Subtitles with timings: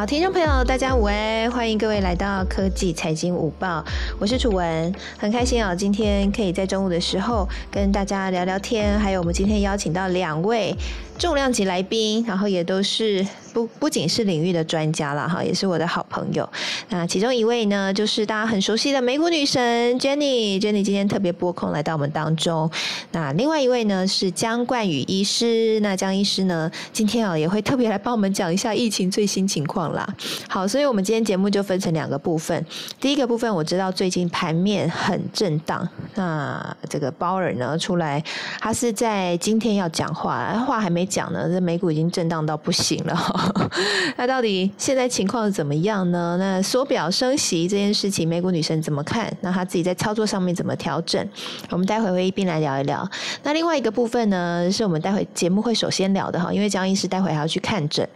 [0.00, 3.84] 好，听众朋友，大家午安，欢迎各位来到科技财经午报，
[4.18, 10.74] 我是楚文，很开心啊，今天可以在中午的时候跟大家聊聊天，还有我们今天邀请到两位。
[11.18, 16.48] 重量级来宾，然后也都是不不仅是领域的专家了哈，也是我的好朋友。
[16.88, 20.58] 那其中一位呢，就是大家很熟悉的美股女神 Jenny。
[20.58, 22.70] Jenny 今天特别拨空来到我们当中。
[23.12, 25.78] 那另外一位呢是江冠宇医师。
[25.80, 30.08] 那江医师呢，今天啊也会特别来帮我们讲一下疫情最新情况啦。
[30.48, 32.64] 好，所以我们今天节目就分成两个部分。
[32.98, 38.22] 第一个部分我知道最近盘面很震荡，那这个鲍尔呢出来，
[38.58, 41.00] 他是在今天要讲话，话还没。
[41.10, 43.16] 讲呢，这美股已经震荡到不行了。
[44.16, 46.36] 那到底现在情况怎么样呢？
[46.38, 49.32] 那缩表升息这件事情，美股女神怎么看？
[49.40, 51.26] 那她自己在操作上面怎么调整？
[51.70, 53.08] 我们待会会一并来聊一聊。
[53.42, 58.06] 那另外一个部分呢，是我们待会节目会首先聊的哈，因为江医师待会还要去看诊。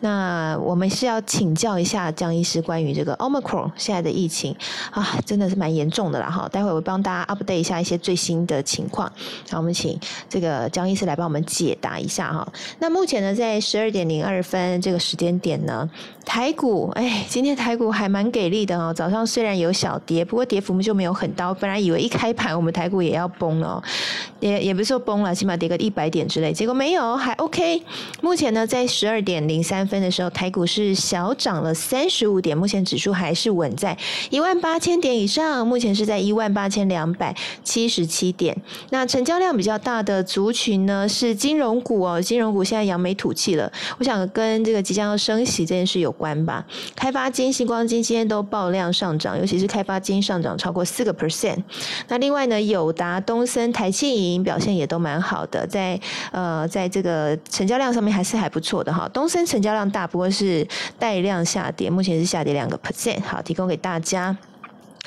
[0.00, 4.54] 那我们是要请教一下江医师关于这个 Omicron 现在的疫情
[4.90, 6.48] 啊，真的是蛮严重的啦哈。
[6.50, 9.10] 待会我帮大家 update 一下一些最新的情况。
[9.50, 9.98] 那我们请
[10.28, 12.46] 这个江医师来帮我们解答一下哈。
[12.78, 15.88] 那目前呢，在十二点零二分这个时间点呢，
[16.24, 18.92] 台股哎，今天台股还蛮给力的哦。
[18.94, 21.52] 早上虽然有小跌，不过跌幅就没有很大。
[21.54, 23.82] 本来以为一开盘我们台股也要崩了，
[24.40, 27.82] 也也不是说崩了，起码跌个一百点之类，结果没有，还 OK。
[28.20, 33.96] 目前呢，在十二点零三分的时候，台股是小涨了三十五点，目前指数还是稳在
[34.30, 38.56] 一万八千点以上，目前是在一万八千两百七十七点。
[38.90, 42.22] 那成交量比较大的族群呢，是金融股哦。
[42.22, 46.64] 金融股现在扬眉吐气了，我想跟这个即将要升息这件事有关吧。
[46.94, 51.62] 开发金、星光金今天都爆量上涨，尤其是开发金上涨超过四个 percent。
[52.08, 55.98] 那另外呢，友达、东森、台气银表现也都蛮好的，在
[56.30, 59.08] 呃，在这个成交量上面还是还不错的哈。
[59.12, 60.66] 东森成交量大，不过是
[60.98, 63.22] 带量下跌，目前是下跌两个 percent。
[63.22, 64.36] 好，提供给大家。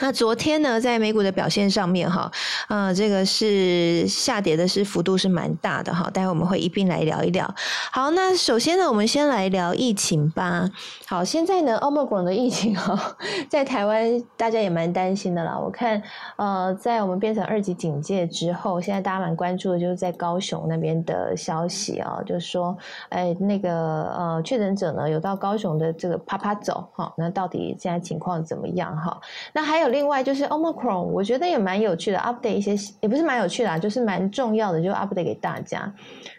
[0.01, 2.29] 那昨天呢，在美股的表现上面，哈，
[2.67, 6.09] 呃，这个是下跌的是幅度是蛮大的哈。
[6.09, 7.49] 待会我们会一并来聊一聊。
[7.93, 10.69] 好，那首先呢，我们先来聊疫情吧。
[11.07, 13.15] 好，现在呢，奥密克戎的疫情哈，
[13.49, 15.57] 在台湾大家也蛮担心的啦。
[15.57, 16.03] 我看，
[16.35, 23.71] 呃，在我们变成二级警戒之后，现在大家蛮关注的就是在高雄那边的消息啊，就是说，哎，那个
[24.13, 29.17] 呃，确诊者呢有到高雄的这个啪啪走哈，那到底现在情况怎么样哈？
[29.53, 29.84] 那还有。
[29.89, 35.93] 另外就是 Omicron，我觉得也蛮有趣的，update 一些也不是蛮有趣的，就是蛮重要的，就 update 给大家。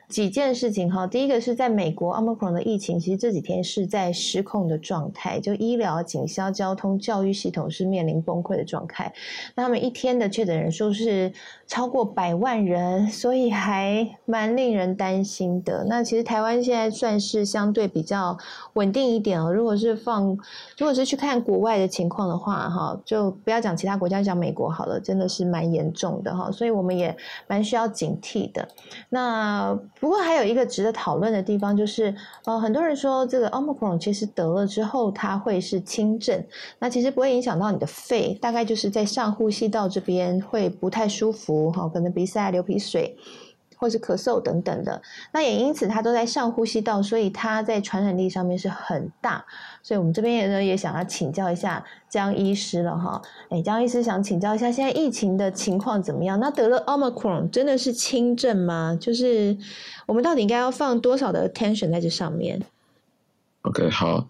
[0.09, 9.13] 几件事情哈，第一个是在美国，omicron 的疫情其实这几天是在失控的状态，就医疗、警消、交通、教育系统是面临崩溃的状态。
[9.57, 11.33] 那他们一天的确诊人数是
[11.67, 15.85] 超过百万人，所以还蛮令人担心的。
[15.89, 18.39] 那其实台湾现在算是相对比较
[18.75, 19.53] 稳定一点哦。
[19.53, 20.29] 如果是放，
[20.79, 26.51] 如果是去看国外的情况的话，哈，就不要讲其他国家，讲美国好了，真的是蛮严重的哈。
[26.53, 27.17] 所以我们也
[27.49, 28.67] 蛮需要警惕的。
[29.09, 36.45] 那不过还有一个值得讨论的地方，就是呃，很多人说这个 omicron 其实得了之后，它会是轻症，
[36.79, 43.17] 那其实不会影响到你的肺，大概就是在上呼吸道这边会不太舒服哈，可能鼻塞、流鼻水。
[43.79, 45.03] 或是咳嗽等等的，
[45.35, 49.45] 那也因此它都在上呼吸道，所以它在传染力上面是很大。
[49.83, 53.21] 所以我们这边也呢也想要请教一下江医师了哈。
[53.51, 56.41] 哎，江医师想请教一下，现在疫情的情况怎么样？
[56.41, 58.97] 那得了 omicron 真的是轻症吗？
[58.99, 59.55] 就是
[60.07, 62.59] 我们到底应该要放多少的 attention 在这上面
[63.61, 64.27] ？OK，好，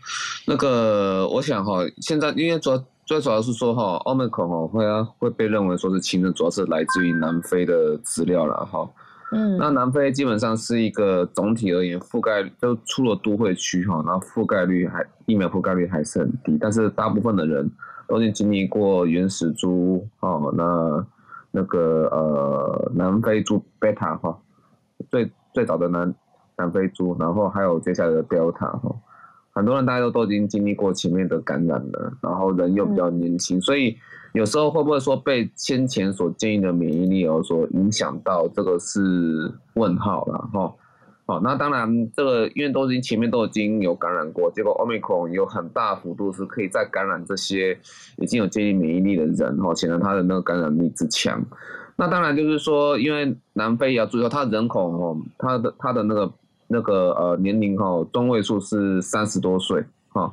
[0.49, 8.87] 那个我想哈，现在因为昨最主要是说哈，omicron 哈会啊会被认为说是轻症，主要是来自于南非的资料了哈。
[9.31, 17.71] 嗯，那南非基本上是一个总体而言覆盖都出了都会区哈，那覆盖率还疫苗覆盖率还是很低，但是大部分的人
[18.09, 21.07] 都已经经历过原始猪哦，那
[21.53, 24.37] 那个呃南非猪贝塔哈，
[25.11, 26.13] 最最早的南
[26.57, 28.95] 南非猪，然后还有接下来的 Delta 哈，
[29.57, 33.97] 很多人大家都都已经经历过前面的感染了，然后人又比较年轻，所以。
[34.33, 38.47] 有时候会不会说被先前所建议的免疫力而所影响到？
[38.49, 40.75] 这个是问号了哈。
[41.25, 47.79] 好，那当然这个因为都已经前面都已经有感染过，结果 omicron 有很大幅度是可以再感染这些
[48.19, 51.43] 已经有建议免疫力的人哈，显然他的那个感染力之强。
[51.97, 56.31] 那当然就是说，因为南非也要注意到，它人口哦，它的它的那个
[56.69, 60.33] 那个呃年龄哈中位数是三十多岁哈。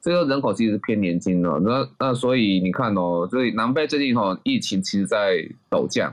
[0.00, 5.36] 这个人口其实偏年轻的，那那所以你看哦，所以南非最近哈疫情其实在
[5.70, 6.12] 陡降，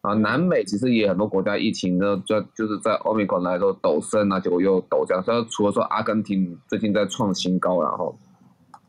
[0.00, 5.22] 啊，南美其实也很多国家疫情呢，就就是在欧美 i 来都陡升啊，结果又陡降。
[5.22, 8.18] 所以除了说阿根廷最近在创新高，然后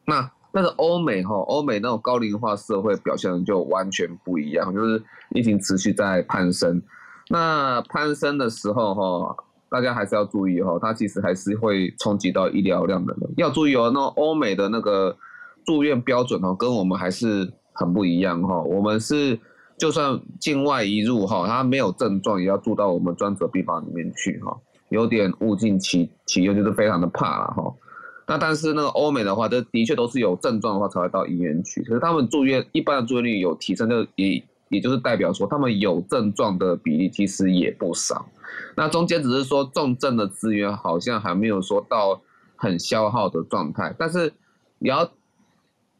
[0.05, 6.81] 那但是欧美哈，欧美那种高龄化社会表现就完全不一样，就是疫情持续在攀升。
[7.29, 9.42] 那攀升的时候哈，
[9.73, 13.15] 大家还是要注意哈，它其实还是会冲击到医疗量的。
[13.37, 15.17] 要注意哦，那欧美的那个
[15.65, 18.61] 住院标准哦，跟我们还是很不一样哈。
[18.61, 19.39] 我们是
[19.75, 24.55] 就算境外一入哈，他没有症状也要住到我们专责病房里面去哈，
[24.89, 27.73] 有点物尽其其用，就是非常的怕了哈。
[28.27, 34.43] 那但是那个欧美的话，这的确都是有症状的话才会到医院去，可是他们住院一般的住院率有提升，就也。
[34.69, 38.25] 也就是代表说，他们有症状的比例其实也不少。
[38.75, 42.21] 那中间只是说重症的资源好像还没有说到
[42.55, 43.95] 很消耗的状态。
[43.97, 44.33] 但是
[44.79, 45.09] 也要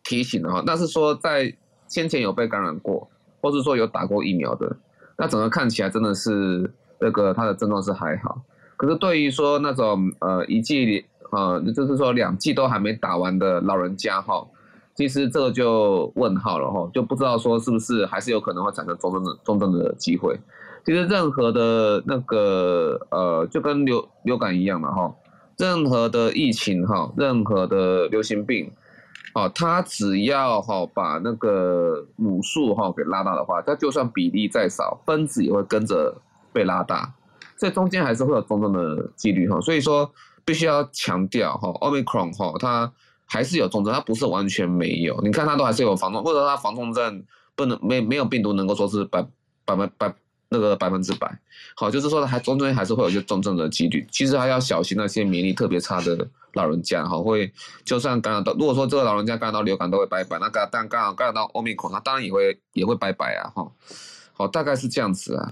[0.04, 1.56] 提醒的哈，那是说在
[1.88, 3.10] 先前有被感染过，
[3.42, 4.76] 或是说有打过疫苗的，
[5.18, 8.42] 那整个看起来真的是那个他的症状是还好。
[8.76, 14.46] 可是对于说那种呃一剂呃就是说两剂都还没打完的老人家哈。
[14.96, 20.40] 其实这个就问号了哈，就不知道说是不是还是有可能会产生重症的重症的机会。
[20.86, 25.16] 其实任何的那个呃，就跟流流感一样嘛哈，
[25.58, 28.72] 任何的疫情哈，任何的流行病，
[29.34, 36.16] 啊，它只要哈把那个母数哈给拉大的话，它就算比例再少，分子也会跟着
[36.52, 37.14] 被拉大，
[37.58, 39.60] 这中间还是会有重症的几率哈。
[39.62, 40.12] 所以说
[40.44, 42.92] 必须要强调哈，omicron 哈它。
[43.26, 45.20] 还是有重症，它不是完全没有。
[45.24, 47.24] 你看它都还是有防重，或者它防重症
[47.56, 49.26] 不能没没有病毒能够说是百
[49.66, 50.14] 百分百
[50.54, 51.30] 那个百分之百。
[51.76, 54.08] 好，就是说还中间还是会有一些重症的几率。
[54.12, 57.52] 其实还要小心那些免疫力特别差的老人家，哈，会
[57.84, 63.72] 就算感染到，如果说这个老人家感染到流感都会拜拜，那个但感染感染到欧米孔，那当然也会也会拜拜啊，哈。
[64.34, 65.52] 好，大概是这样子啊。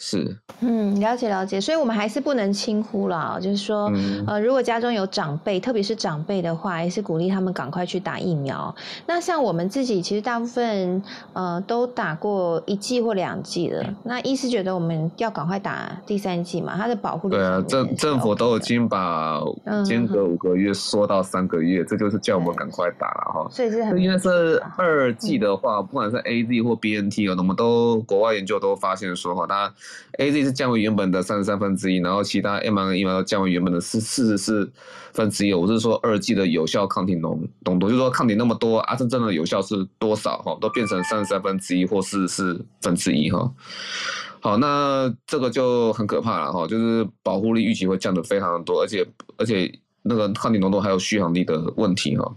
[0.00, 3.90] 是，嗯，了解了解，所以我们还是不能轻忽了，就是说，
[4.28, 8.72] 呃，如果家中有长辈，特别是长辈的话，也是鼓励他们赶快去打疫苗。
[9.06, 11.02] 那像我们自己，其实大部分
[11.32, 13.84] 呃都打过一剂或两剂了。
[14.04, 16.76] 那医师觉得我们要赶快打第三剂嘛？
[16.76, 19.42] 它的保护力对啊，政政府都已经把
[19.84, 23.48] 间隔五个月缩到三个月，这就是叫我们赶快打了哈。
[23.50, 29.72] 所以是很因为是二剂的话，不管是 A Z 或 B N T 哦，我们都国外研究都发现说哈，它
[30.18, 34.72] A Z 是降为原本的三十三分之一，然后其他 m R N 疫苗降为原本的四四十四
[35.12, 35.52] 分之一。
[35.52, 40.38] 我是说二剂的有效抗体浓浓度，就是说抗体那么多，啊，真正的有效是多少？
[40.38, 43.52] 哈，都变成三十三分之一或四十四分之一哈。
[44.40, 49.06] 好，那这个就很可怕了哈，就是保护力预期会降得非常的多，而且
[49.36, 49.72] 而且。
[50.08, 52.34] 那个抗体浓度还有续航力的问题哈，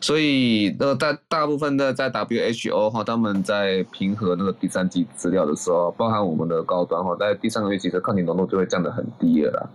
[0.00, 9.68] 所以那个大大部分的在 WHO 哈，他们在平和那个第三季资料的时候，包含我们的高端哈，在第三个月其实抗体浓度就会降得很低了啦。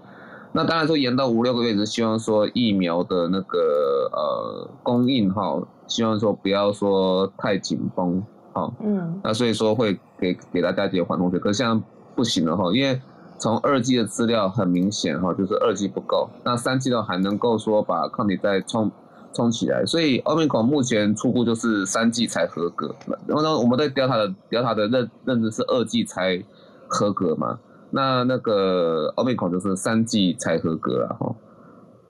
[0.53, 8.23] 那当然说延到五六个月，是希望说疫苗的那个呃供应哈，希望说不要说太紧绷
[8.53, 8.71] 哈。
[8.81, 9.19] 嗯。
[9.23, 11.83] 那所以说会给给大家一些缓冲水，可是现在
[12.15, 12.99] 不行了哈，因为。
[13.39, 18.91] 从二季的资料很明显哈，就是二季不够，那三季的还能够说把抗体再冲
[19.33, 22.93] 冲起来，所以奥密克目前初步就是三季才合格。
[23.25, 26.43] 然后呢，我们对 Delta 的 Delta 的认认知是二季才
[26.87, 27.57] 合格嘛？
[27.91, 31.33] 那那个奥密克就是三季才合格了哈，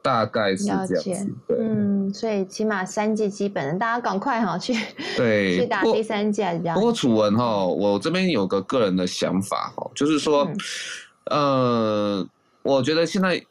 [0.02, 1.36] 大概是这样子。
[1.48, 4.74] 对，嗯，所以起码三季基本，大家赶快哈去
[5.16, 6.74] 对 去打第三季啊，这样。
[6.74, 10.48] 不过楚文哈，我这边有个个人的想法哈，就是说。
[11.26, 12.26] 呃，
[12.64, 13.42] 我觉得现在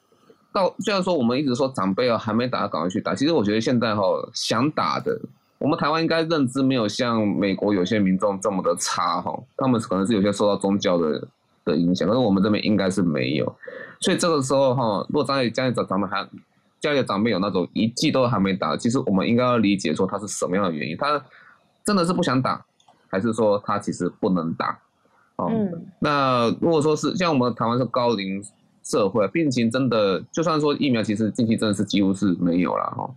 [0.52, 3.14] 到虽然说我们一直说长辈啊还没打，赶快去打。
[3.14, 5.16] 其实我觉得现在哈想打的，
[5.58, 9.32] 我们台湾应该认知没有像美国有些民众这么的差哈。
[9.56, 11.28] 他们可能是有些受到宗教的
[11.64, 13.56] 的影响，可是我们这边应该是没有。
[14.00, 16.28] 所以这个时候哈，如果家里家里长长辈还
[16.80, 21.22] 家里长辈有那种一剂都还没打，其实我们应该要理解说他是什么样的原因，他
[21.84, 22.64] 真的是不想打，
[23.08, 24.78] 还是说他其实不能打？
[25.46, 28.42] 嗯，那如果说是像我们台湾是高龄
[28.82, 33.08] 社会，病情真的就算说疫苗，其实近期真的是几乎是没有了哈。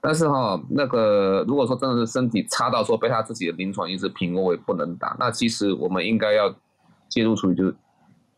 [0.00, 6.54] 但是哈，那个如果说真的是身体差到说被他自己的临床医师评为不能打，那其实我们应该要
[7.08, 7.72] 介入处理，就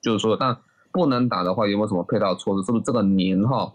[0.01, 0.57] 就是说，但
[0.93, 2.65] 不能打的话，有没有什么配套措施？
[2.65, 3.71] 是不是这个年哈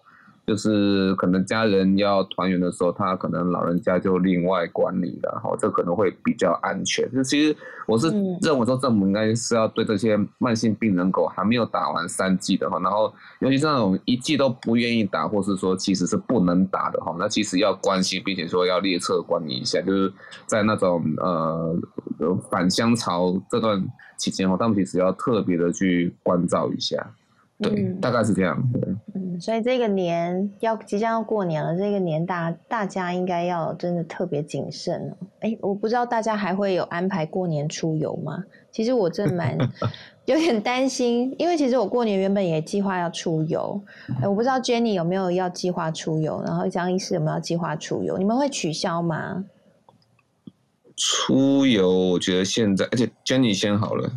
[0.46, 7.10] 就是可能家人要团圆的时候，他可能老人家就另外管理了，哈，这可能会比较安全。
[7.14, 7.56] 就其实
[7.86, 8.10] 我是
[8.42, 20.12] 认为说，政府应该是要对这些慢性病人狗还没有打完三剂的哈，然后尤其是那种一剂都不愿意打，或是说其实是不能打的哈，那其实要关心，并且说要列车管理一下，就是
[20.48, 21.80] 在那种呃
[22.50, 23.82] 返乡潮这段
[24.18, 26.98] 期间哈，他们其实要特别的去关照一下。
[27.62, 28.62] 对，大概是这样。
[29.14, 38.44] 嗯，所以这个年要即将要过年了，这个年大大家应该要真的特别谨慎哎，我不知道大家还会有安排过年出游吗？
[38.72, 39.58] 其实我真蛮
[40.26, 43.82] 有点担心，因为其实我过年原本也计划要出游。
[44.22, 48.18] 哎，我不知道 Jenny 有没有要计划出游，然后张医师有没有计划出游？
[48.18, 49.46] 你们会取消吗？
[50.96, 54.12] 出游，我觉得现在，而且 Jenny 先好了。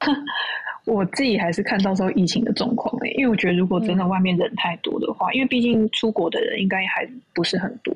[0.86, 7.94] 我自己还是看到时候疫情的状况诶，因为我觉得如果真的外面人太多的话，因为毕竟出国的人应该还不是很多，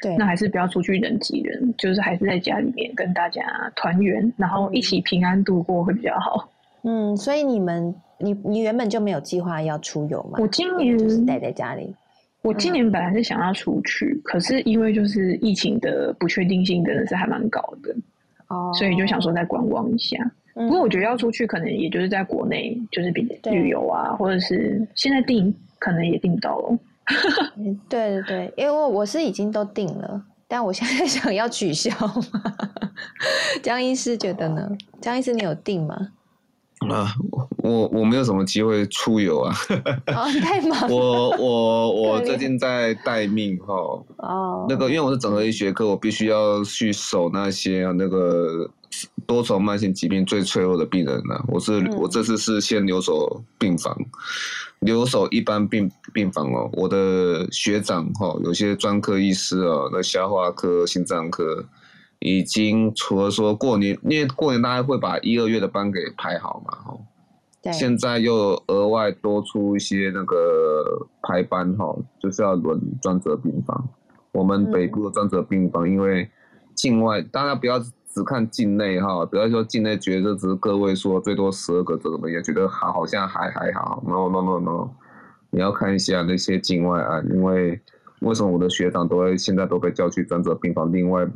[0.00, 3.42] 对，那还是不要出去人挤人，就是还是在家里面跟大家
[3.76, 6.50] 团圆，然后一起平安度过会比较好。
[6.82, 10.38] 嗯，所以你们，你你原本就没有计划要出游吗？
[10.40, 11.94] 我今年就是待在家里。
[12.42, 17.94] 我今年本来是想要出去，可是因为就是疫情的不确定性真的是还蛮高的，
[18.48, 20.16] 哦，所以就想说再观望一下。
[20.66, 26.78] 不过我觉得要出去，可能也就是在国内，就是比旅游啊，或者是现在订，可能也订不到了。
[27.88, 31.90] 对对对，因为我是已经都订了，但我现在 想要取消。
[33.62, 34.70] 江医师觉得呢？
[35.00, 35.96] 江医师，你有订吗？
[36.88, 37.12] 啊，
[37.58, 39.54] 我我没有什么机会出游啊。
[40.08, 40.90] 哦，太忙。
[40.90, 43.74] 我我我最近在待命哈。
[44.18, 44.66] 哦。
[44.68, 48.70] 那个，因为我是整合医学科，我必须要去守那些那个。
[49.26, 51.44] 多重慢性疾病最脆弱的病人呢？
[51.48, 53.96] 我是我这次是先留守病房，
[54.80, 56.68] 留守一般病病房哦。
[56.72, 61.64] 我的学长哈，有些专科医师哦，那消化科、心脏科
[62.18, 67.72] 已经除了说过年，因为过年大家会把一二月的班给排好嘛哈。
[67.72, 73.88] 现在又额外多出一些那个排班哈，就是要轮专责病房。
[74.32, 76.28] 我们北部的专责病房，因为
[76.74, 77.80] 境外大家不要。
[78.12, 84.02] 只看境内哈，不要说境内觉得只是个位数，最多十二个这个也觉得好，好像还还好。
[84.04, 84.90] No no no no，
[85.50, 87.80] 你要看一下那些境外啊，因为
[88.20, 91.26] 为什么我的学长都会现在都被叫去专责病房另外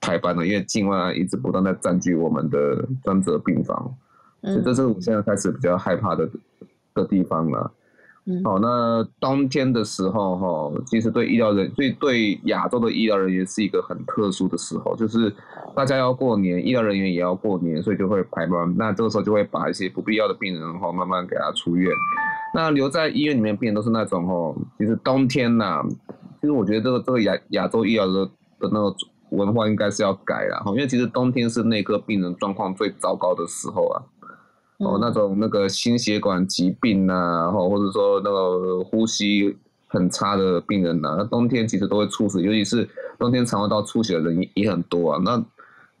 [0.00, 0.46] 排班了？
[0.46, 3.96] 因为境外案一直不断在占据我们的专责病房，
[4.42, 6.28] 所以这是我现在开始比较害怕的
[6.92, 7.72] 的地方了。
[8.42, 15.30] 好，那冬天的时候哈，其实对医疗人，对对亚洲的医疗人员是一个很特殊的时候，就是
[15.76, 18.74] 大家要过年，医疗人员也要过年，所以就会排班。
[18.78, 21.92] 那这个时候就会把一些不必要的病人哈，慢慢给他出院。
[22.54, 25.82] 那留在医院里面病人都是那种哈，其实冬天呐，
[26.40, 28.24] 其实我觉得这个这个亚亚洲医疗的
[28.58, 28.96] 的那个
[29.32, 34.02] 文化应该是要改了哈，因为其实冬天是内科病人状况最糟糕的时候啊。
[34.78, 45.22] 哦，那种那个心血管疾病呐，后或者说那个呼吸很差的病人呐，那冬天其实都会猝死，尤其是冬天肠胃道出血的人也很多啊。
[45.24, 45.32] 那，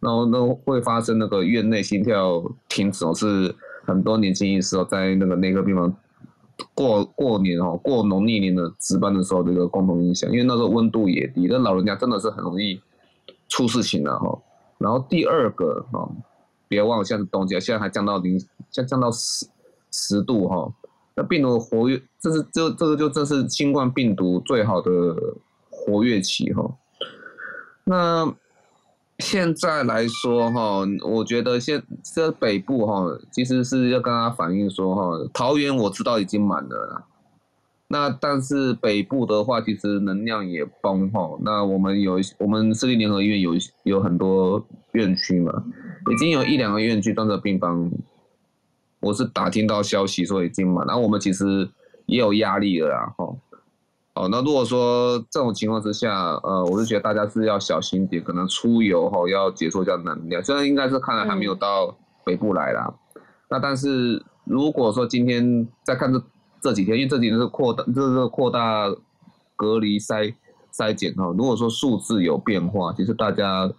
[0.00, 3.54] 然后那会发生那个院内心跳停止哦，是
[3.84, 5.94] 很多年轻医师哦在那个内科病房
[6.74, 12.80] 过过年哦，过农历年的值班的时候的一个共同影响，因为那时候温度也低，那老人家真的是很容易
[13.48, 14.36] 出事情的哈。
[14.78, 16.10] 然后第二个哈。
[16.68, 18.38] 别忘了，现在是冬季，现在还降到零，
[18.70, 19.46] 降降到十
[19.90, 20.72] 十度哈。
[21.16, 24.90] 那病毒活跃，这是这这个就这是新冠病毒最好的
[25.70, 26.74] 活跃期哈。
[27.84, 28.34] 那
[29.20, 37.04] 现在来说哈，我觉得现这北部哈，其实是要跟他反映说哈，桃园我知道已经满了。
[37.86, 41.38] 那但是北部的话，其实能量也崩哈。
[41.42, 43.52] 那我们有我们私立联合医院有
[43.84, 45.62] 有很多院区嘛，
[46.12, 47.90] 已经有一两个院区专责病房，
[49.00, 50.86] 我是打听到消息说已经满。
[50.86, 51.68] 然后我们其实
[52.06, 53.36] 也有压力了啦哈。
[54.14, 60.42] 哦，那如果说这种情况之下，呃，我是觉得大家是要小心点，可能出游哈要解说一下能量。
[60.42, 62.94] 虽然应该是看来还没有到北部来啦，
[63.48, 66.22] 那但是如果说今天再看这。
[66.60, 68.88] 这几天，因为这几天是扩大，这是扩大
[69.54, 70.32] 隔离筛
[70.72, 71.26] 筛检哈。
[71.36, 73.70] 如果说数字有变化，其实大家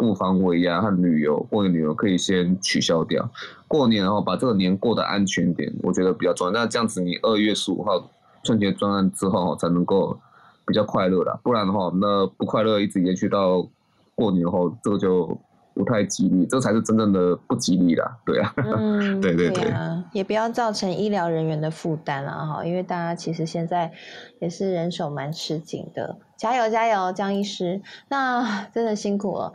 [0.00, 3.28] 不妨为呀和旅游过年旅游可以先取消掉。
[3.68, 6.52] 过年然后把这个年过得安全点，我觉得比较重要。
[6.54, 8.10] 那这样子，你二月十五号
[8.42, 10.18] 春节专案之后才能够
[10.66, 11.38] 比较快乐啦。
[11.42, 13.68] 不然的话，那不快乐一直延续到
[14.14, 15.38] 过年后，这个就
[15.74, 19.70] 不太吉利，这才是真正的不吉利啦， 对啊，嗯，对对对，
[20.12, 23.92] 也不要造成医疗人员的负担了哈，因为大家其实现在
[24.40, 29.52] 也是人手蛮吃紧的，加油加油，江医师，那真的辛苦了。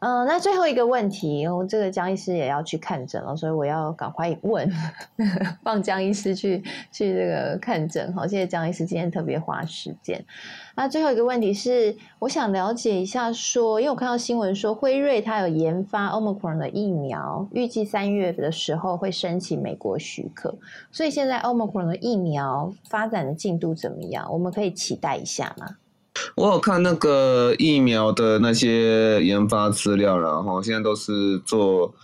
[0.00, 4.66] 嗯，那最后一个问题，我这个江医师也要去看诊了，所以我要赶快问，
[5.62, 8.10] 放江医师去去这个看诊。
[8.14, 10.24] 好，谢谢江医师今天特别花时间。
[10.74, 20.56] 那最后一个问题是，我想了解一下，说，因为我看到新闻说辉瑞它有研发 Omicron 的疫苗，预计三月的时候会申请美国许可，
[20.90, 24.26] 所以现在 Omicron 的疫苗发展的进度怎么样？
[24.32, 25.76] 我们可以期待一下吗？
[26.34, 31.94] 我有看那个疫苗的那些研发资料然后现在都是做，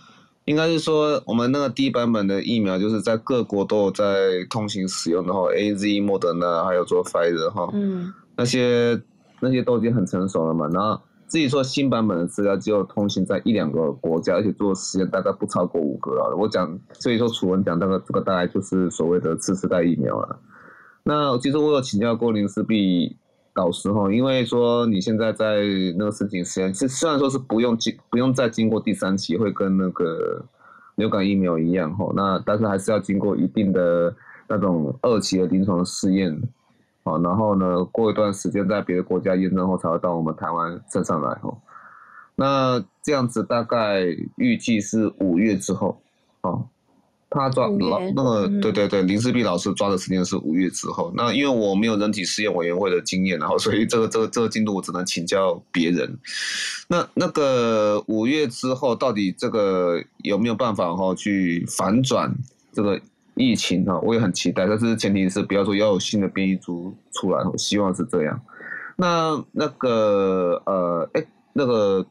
[0.45, 9.01] 应该是说我们那个低版本的疫苗，就是在各国都有在通行使用然后，A Z、莫德纳还有做 Pfizer 哈，嗯，那些
[9.41, 10.67] 那些都已经很成熟了嘛。
[10.69, 16.33] 然后自己说新版本的资料只有通行在一两个国家，而且做实验大概不超过五个啊。
[16.37, 20.39] 我讲，所以说楚文讲那个这个大概就是所谓的次世代疫苗了。
[21.03, 23.17] 那其实我有请教过林思碧。
[23.57, 25.63] 导师哈，因为说你现在在
[25.97, 30.45] 那个申请实验，是虽然说是不用经不用再经过第三期，会跟那个
[30.93, 34.15] 流感疫苗一样哈，那但是还是要经过一定的
[34.47, 36.39] 那种二期的临床试验，
[37.03, 41.57] 好，然后呢过一段时间在别的国家验证后才会到我们台湾身上来哈，
[42.35, 44.03] 那这样子大概
[44.35, 45.99] 预计是五月之后，
[46.41, 46.67] 哦。
[47.29, 51.11] 他抓老那个对对对，林世碧老师抓的时间是五月之后。
[51.13, 56.17] 那因为我没有人体试验委员会的经验，然后所以这个这个这个进度我只能请教别人。
[56.87, 62.33] 那那个五月之后到底这个有没有办法哈去反转
[62.71, 62.97] 这个
[63.35, 63.99] 疫情哈？
[63.99, 68.39] 我也很期待，但是前提是不要说要有新的变异株出来，我希望是这样。
[68.95, 72.05] 那那个呃哎那个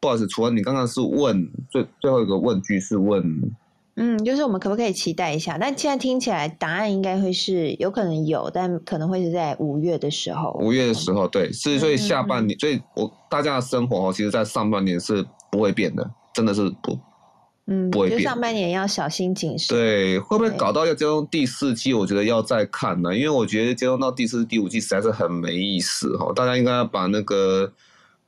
[0.00, 3.52] 不好意思，除了你刚刚是问最最后一个问句是问。
[3.98, 5.56] 嗯，就是我们可不可以期待一下？
[5.58, 10.52] 但现在听起来答案应该会是有可能有，但可能会是在五月的时候。
[10.60, 16.98] 五月的时候，对，是所以下半年，所以我大家的生活哦，其实在上半年是不会变的，真的是不，
[17.68, 18.20] 嗯，不会变。
[18.20, 19.74] 上半年要小心谨慎。
[19.74, 21.94] 对，会不会搞到要接通第四季？
[21.94, 26.30] 我觉得要再看呢，因为我觉得接通到第四、第五季实在是很没意思哈。
[26.36, 27.72] 大家应该要把那个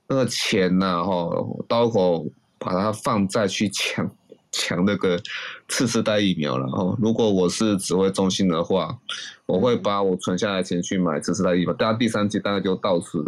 [0.06, 1.28] 那个钱呐，哈，
[1.68, 2.24] 刀口
[2.58, 4.10] 把它放在去抢。
[4.50, 5.20] 抢那个
[5.68, 6.96] 次世代疫苗了哦。
[7.00, 8.98] 如果我是指挥中心的话，
[9.46, 11.72] 我会把我存下来钱去买次世代疫苗。
[11.74, 13.24] 大家第三季大概就到此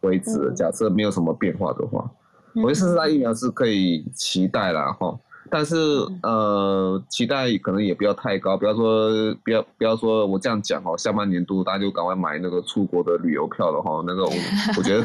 [0.00, 0.52] 为止。
[0.54, 2.10] 假设没有什么变化的话，
[2.54, 5.18] 我觉得次世代疫苗是可以期待了哈。
[5.56, 5.76] 但是
[6.24, 14.02] 呃，期待可能也不要太高，不要说不要不要说我这样讲哦，下半年度大家就赶快买那个出国的旅游票了哈。
[14.04, 14.32] 那个我
[14.76, 15.04] 我觉得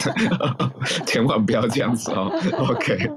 [1.06, 2.32] 千万不要这样子哦。
[2.68, 3.12] OK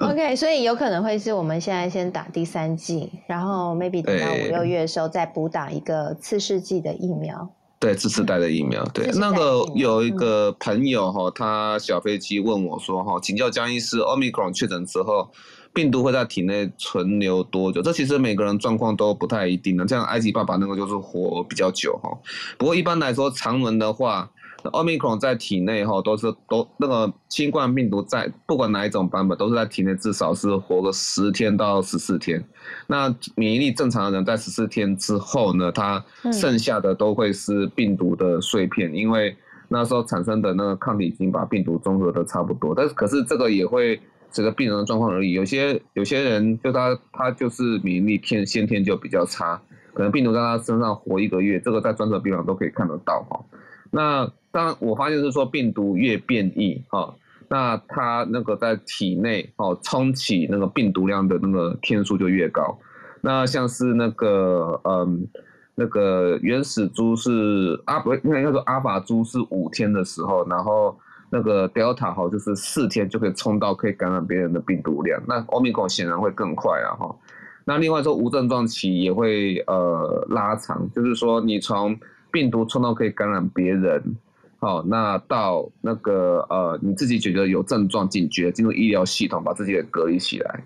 [0.00, 7.48] OK，所以有可能会是我们现在先打第三季，然后 maybe 等到五六月的时候再补打一个次世纪的疫苗。
[7.80, 8.84] 对，次世代的疫苗。
[8.92, 15.30] 对，那个有一个朋友哈，他小飞机问我说哈，请教江医师，Omicron 确诊之后。
[15.74, 17.80] 病毒会在体内存留多久？
[17.80, 19.88] 这其实每个人状况都不太一定的。
[19.88, 22.10] 像埃及爸爸那个就是活比较久哈。
[22.58, 24.30] 不过一般来说，常人的话，
[24.72, 32.44] 奥密克戎在体内哈都是都那个新冠病毒在不管哪一种版本都是在体内至少是活个十天到十四天。
[32.86, 39.34] 那免疫力正常的人在十四天之后呢，他剩下的都会是病毒的碎片，因为
[39.68, 42.74] 那时候产生的那个抗体已经把病毒中和的差不多。
[42.74, 43.98] 但是可是这个也会。
[44.32, 49.60] 这个病人的状况而已，有些有些人就他他就是免疫力天先天就比较差，
[49.92, 53.44] 可能病毒在他身上活一个月，这个在专科病房都可以看得到哈。
[53.90, 57.14] 那当我发现是说病毒越变异哈，
[57.48, 62.78] 那它那个在体内哦冲起那个病毒量的那个天数就越高。
[63.20, 65.28] 那像是那个嗯
[65.74, 70.98] 那个原始株是阿不应该说阿法株是五天的时候，然后。
[71.34, 77.16] 那个 Delta 哈，就是四天就可以冲到可以感染别人的病毒量，那 Omicron 显然会更快啊哈。
[77.64, 81.98] 那另外说无症状期也会呃拉长，就是说你从
[82.30, 84.14] 病毒冲到可以感染别人，
[84.58, 90.62] 好，那到那个呃你自己觉得有症状警觉进入医疗系统把自己给隔离起来，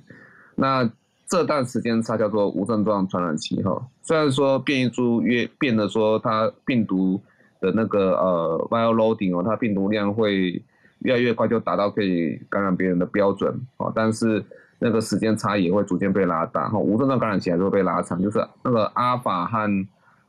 [0.57, 0.91] 那
[1.29, 3.87] 这段时间差叫做无症状传染期哈。
[4.03, 7.23] 虽然说变异株越变得说它病毒。
[7.61, 10.63] 的那个呃，viral loading 哦，它病毒量会
[11.01, 13.93] 越来越快，就达到可以感染别人的标准哦。
[13.95, 14.45] 但是
[14.79, 19.87] 那个时间差也会逐渐被拉大哈，无症状感染起来就会被拉长，就是那个阿法和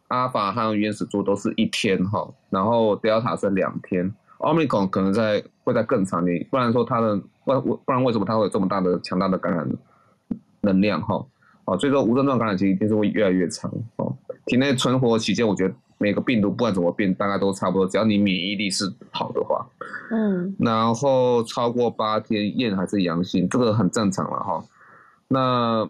[0.10, 9.68] 阿法和原始株都是一天哈，然后 Delta 是两天 Omicron 可能在会在更长点，不然说它的不不然为什么它会有这么大的强大的感染
[10.62, 11.26] 能量哈？
[11.66, 14.16] 哦，所以说无症状感染期一定是会越来越长哦。
[14.46, 19.68] 体内存活期间，我觉得每个病毒不管怎么变，大概都差不多，只要你免疫力是好的话，
[20.12, 24.64] 嗯，然后超过八天验还是阳性，这个很正常了哈。
[25.28, 25.90] 那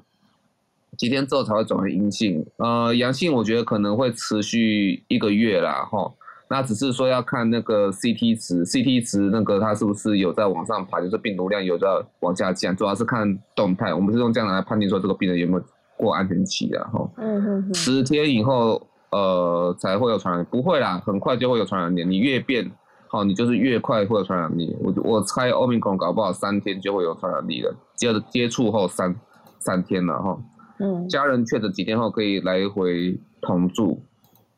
[0.97, 6.11] 几天之后才会转为阴性，呃，阳性我觉得可能会持续一个月啦哈。
[6.49, 11.85] 那只是说要看那个 CT 值，CT 值那个它是不是有在往上爬，就是病毒量有在
[12.21, 13.93] 往下降，主要是看动态。
[13.93, 15.63] 我们是用这样来判定说这个病人有没有
[15.97, 17.05] 过安全期的哈。
[17.17, 22.03] 嗯嗯十天以后呃才会有传染，不会啦，很快就会有传染力。
[22.03, 22.71] 你越变
[23.07, 24.75] 好，你就是越快会有传染力。
[24.81, 29.15] 我我猜欧米孔搞不好三天就会有传染力了，接着接触后三
[29.59, 30.37] 三天了哈。
[30.79, 31.07] 嗯。
[31.07, 34.01] 家人确诊几天后可以来回同住。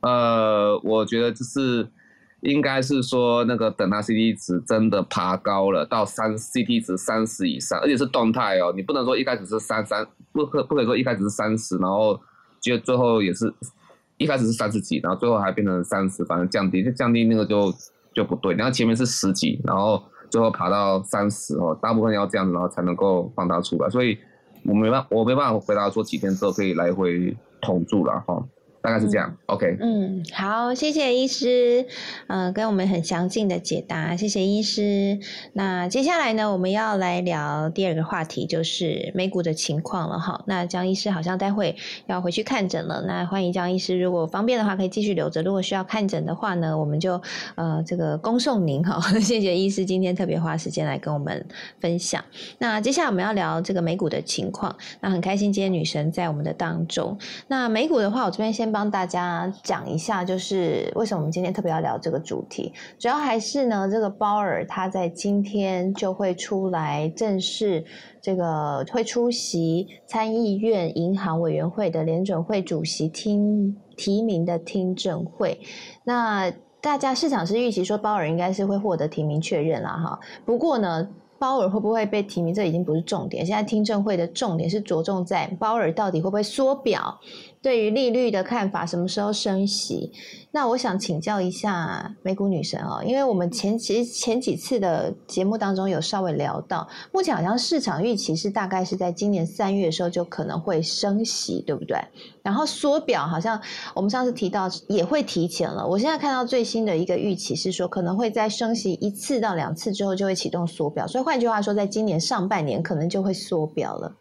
[0.02, 1.88] 呃，我觉得就是
[2.42, 12.20] 应该是说那个等他 CT 值真的爬高了，到三 CT 值三十以上，而且是动态哦，你不能说一开始是三三，不可不可以说一开始是三十，然后
[12.62, 13.54] 就最后也是
[14.20, 17.74] 一开始是三十几，然后最后还变成三十，反正降低就降低那个就
[18.14, 24.18] 就不对，然后前面是十几，然后最后爬到三十哦，大部分要这样子，然后才能够放它出来，所以
[24.64, 28.44] 我没办我没办法回答说几天之后可以来回同住了哈。
[28.82, 29.78] 大概是这样，OK。
[29.82, 31.86] 嗯，好，谢谢医师，
[32.28, 35.20] 嗯，跟我们很详尽的解答，谢谢医师。
[35.52, 40.42] 那接下来呢，我们要来聊第二个话题，就是美股的情况了哈。
[40.48, 41.76] 那江医师好像待会
[42.08, 47.22] 要回去看诊了，那欢迎江医师，如果方便的话可以继续留着，如果需要看诊的话呢，我们就
[47.56, 48.98] 呃这个恭送您哈。
[49.20, 51.46] 谢谢医师今天特别花时间来跟我们
[51.82, 52.24] 分享。
[52.60, 57.18] 那接下来我们要聊这个美股的情况，那很开心今天女神在我们的当中。
[57.50, 58.69] 那美股的话，我这边先。
[58.72, 67.84] 帮大家讲一下，就是为什么我们今天特别要聊这个主题，主要还是呢，这个鲍尔他在今天就会出来正式
[68.22, 75.60] 这个会出席参议院银行委员会的联准会主席听提名的听证会。
[76.04, 76.52] 那
[76.82, 81.10] 大家市场是预期说鲍尔应该是会获得提名确认了哈，不过呢。
[81.42, 82.54] 鲍尔会不会被提名？
[82.54, 83.46] 这已经不是重点。
[83.46, 87.18] 现在听证会的重点是着重在鲍尔到底会不会缩表，
[87.62, 90.12] 对于利率的看法，什么时候升息？
[90.52, 101.98] 那我想请教一下美股女神哦，因为我们前其实前几次的节目当中有稍微聊到，目前好像市场预期是大概是在今年三月的时候就可能会升息，对不对？
[102.42, 103.62] 然后缩表好像
[103.94, 105.86] 我们上次提到也会提前了。
[105.86, 114.16] 我现在看到最新的一个预期是说，可能会在升息一次到两次之后就会启动缩表，所以换句话说，在今年上半年可能就会缩表了，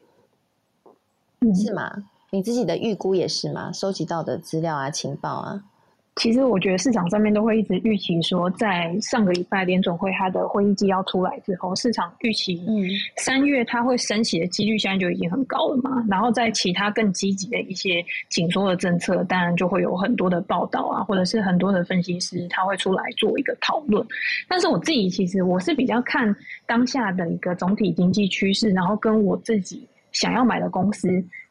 [1.54, 1.90] 是吗？
[2.30, 3.72] 你自己的预估也是吗？
[3.72, 5.62] 收集到的资料啊，情报啊。
[6.16, 12.60] 其实我觉得市场上面都会一直预期说，在上个礼拜联总会它的会议纪要出来之后，市场预期
[13.18, 16.04] 三月它会升息的几率现在就已经很高了嘛。
[16.08, 24.04] 然后在其他更积极的一些紧缩的政策，当然就会有很多的报道啊，或者是很多的分析师他会出来做一个讨论。
[24.48, 26.34] 但是我自己其实我是比较看
[26.66, 29.88] 当下的一个总体经济趋势，然后跟我自己。
[30.10, 31.06] 想要买的公司，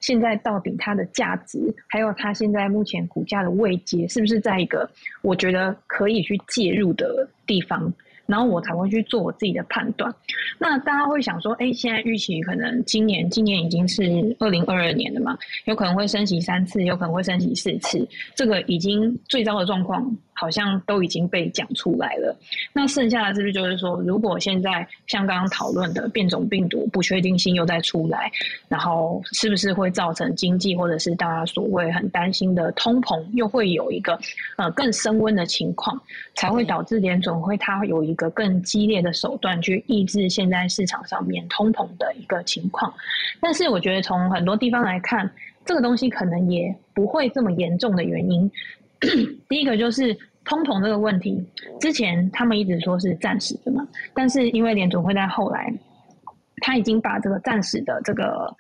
[0.08, 4.90] 现在到底它的价值，还有它现在目前股价的位阶，是不是在一个
[5.22, 7.94] 我觉得可以去介入的地方？
[8.28, 10.14] 然后我才会去做我自己的判断。
[10.60, 14.04] 那大家会想说，哎，现在预期可能今年，今年已经是
[14.40, 22.36] 二零二二年了嘛，有可能会升息三次，有可能会升息四次，这个已经最糟的状况好像都已经被讲出来了。
[22.74, 28.32] 那剩下的是不是就是说，如果现在像刚刚讨论的变种病毒不确定性又在出来，
[28.68, 34.20] 然后是不是会造成经济或者是大家所谓很担心的通膨又会有一个
[34.58, 36.00] 呃更升温的情况，
[36.36, 42.94] 才会导致联总会它有一个更激烈的手段去抑制现在市场上面通膨的一个情况，
[43.40, 45.32] 但是我觉得从很多地方来看，
[45.64, 48.52] 这个东西可能也不会这么严重的原因。
[49.48, 51.42] 第一个就是通膨这个问题，
[51.80, 55.74] 之前他们一直说是暂时的嘛，但是因为联总会在后来，
[56.58, 58.54] 他已经把这个暂时的这个。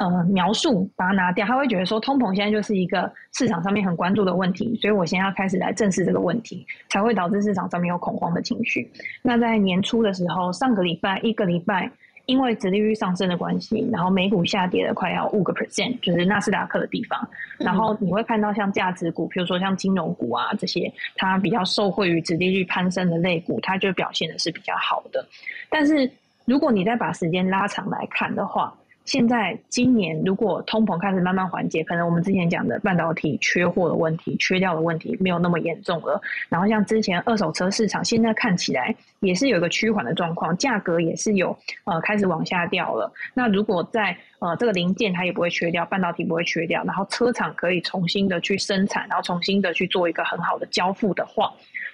[0.00, 8.90] 呃，描述把它拿掉，他会觉得说通膨现在就是一个市场上面很关注的问题，所以我先要开始来正视这个问题，才会导致市场上面有恐慌的情绪。
[9.20, 11.90] 那在年初的时候，上个礼拜一个礼拜，
[12.24, 17.28] 因为殖利率上升的关系，然后美股下跌了快要五个 percent，就是纳斯达克的地方。
[17.58, 25.22] 然后你会看到像价值股，比如说像金融股啊这些，它比较受惠于殖利率攀升的类股，它就表现的是比较好的。
[25.68, 26.10] 但是
[26.46, 36.20] 如果你再把时间拉长来看的话，现在今年如果通膨开始慢慢缓解，可能我们之前讲的半导体缺货的问题、缺掉的问题没有那么严重了。
[36.48, 43.12] 然后像之前二手车市场，现在看起来也是有一个趋缓的状况，价格也是有呃开始往下掉了。
[43.34, 51.52] 那如果在呃这个零件它也不会缺掉，半导体不会缺掉，然后车厂可以重新的去生产，然后重新的去做一个很好的交付的话。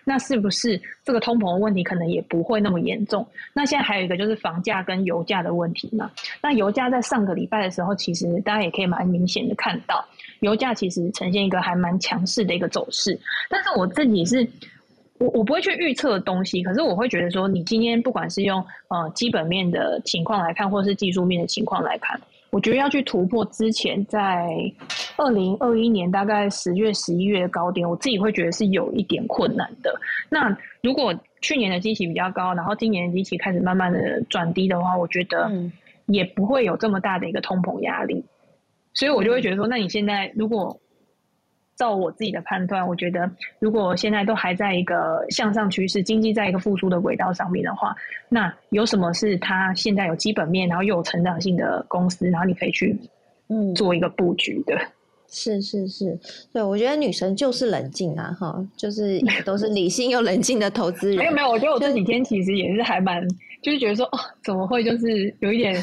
[0.09, 3.27] 那是不是这个通膨问题可能也不会那么严重？
[3.53, 6.09] 那现在还有一个就是房价跟油价的问题嘛。
[6.41, 10.05] 那油价在上个礼拜的时候，其实大家也可以蛮明显的看到，
[10.41, 13.19] 油价其实呈现一个还蛮强势的一个走势。
[13.51, 14.49] 但是我自己是，
[15.19, 22.21] 我我不会去预测东西，可是我会觉得说，你今天不管是用呃基本面的情况来看，或是技术面的情况来看。
[22.57, 24.49] 我觉得要去突破之前在
[25.19, 29.95] 二零二一年大概十月、十一月的高点，我自己会觉得是有一点困难的。
[30.31, 35.53] 那如果去年的基期比较高，然后今年的基期开始慢慢的转低的话，我觉得
[36.07, 38.25] 也不会有这么大的一个通膨压力。
[38.95, 40.81] 所以我就会觉得说，那你现在如果
[41.77, 47.95] 照我自己的判断，我觉得如果现在都还在一个向上趋势，经济在一个复苏的轨道上面的话，
[48.29, 52.99] 那有什么是它现在有基本面，然后又有成长性的公司，然后你可以去
[53.49, 54.77] 嗯做一个布局的。
[55.29, 56.17] 是是是，
[56.53, 61.19] 对我觉得女神就是冷静啊，哈，就是都是理性又冷静的投资人。
[61.19, 63.21] 没有没有，我觉得我这几天其实也是还蛮，
[63.61, 65.75] 就是觉得说，哦，怎么会就是有一点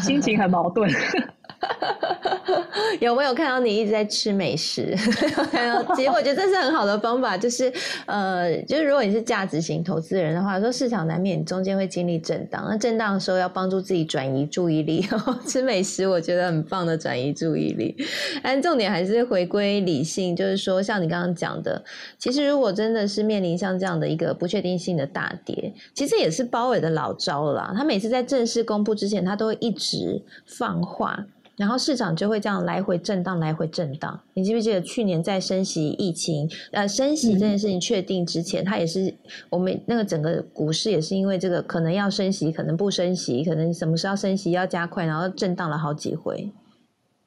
[0.00, 0.90] 心情很矛盾。
[3.00, 4.94] 有没有看到你一直在吃美食？
[5.96, 7.72] 其实我觉得这是很好的方法，就是
[8.06, 15.06] 呃，就是如果你是价值型投资人的话，说市场难免中间会经历震荡，那震荡的时候要帮助自己转移注意力，
[15.46, 17.96] 吃美食我觉得很棒的转移注意力。
[18.42, 21.82] 但重点还是回归理性，就是说像你刚刚讲的，
[22.18, 27.74] 其实如果真的是面临像这样的一个不确定性的大跌，其实也是包尾的老招了啦。
[27.76, 31.26] 他每次在正式公布之前，他都会一直放话。
[31.56, 34.20] 然后市场就会这样来回震荡，来回震荡。
[34.34, 39.14] 你记不记得去年在升息疫情，呃，升息这件事情确定之前，它也是
[39.48, 46.52] 我们那个整个股市也是因为这个可能要升息，可能不升息，可能什么时候升息要加快，然后震荡了好几回，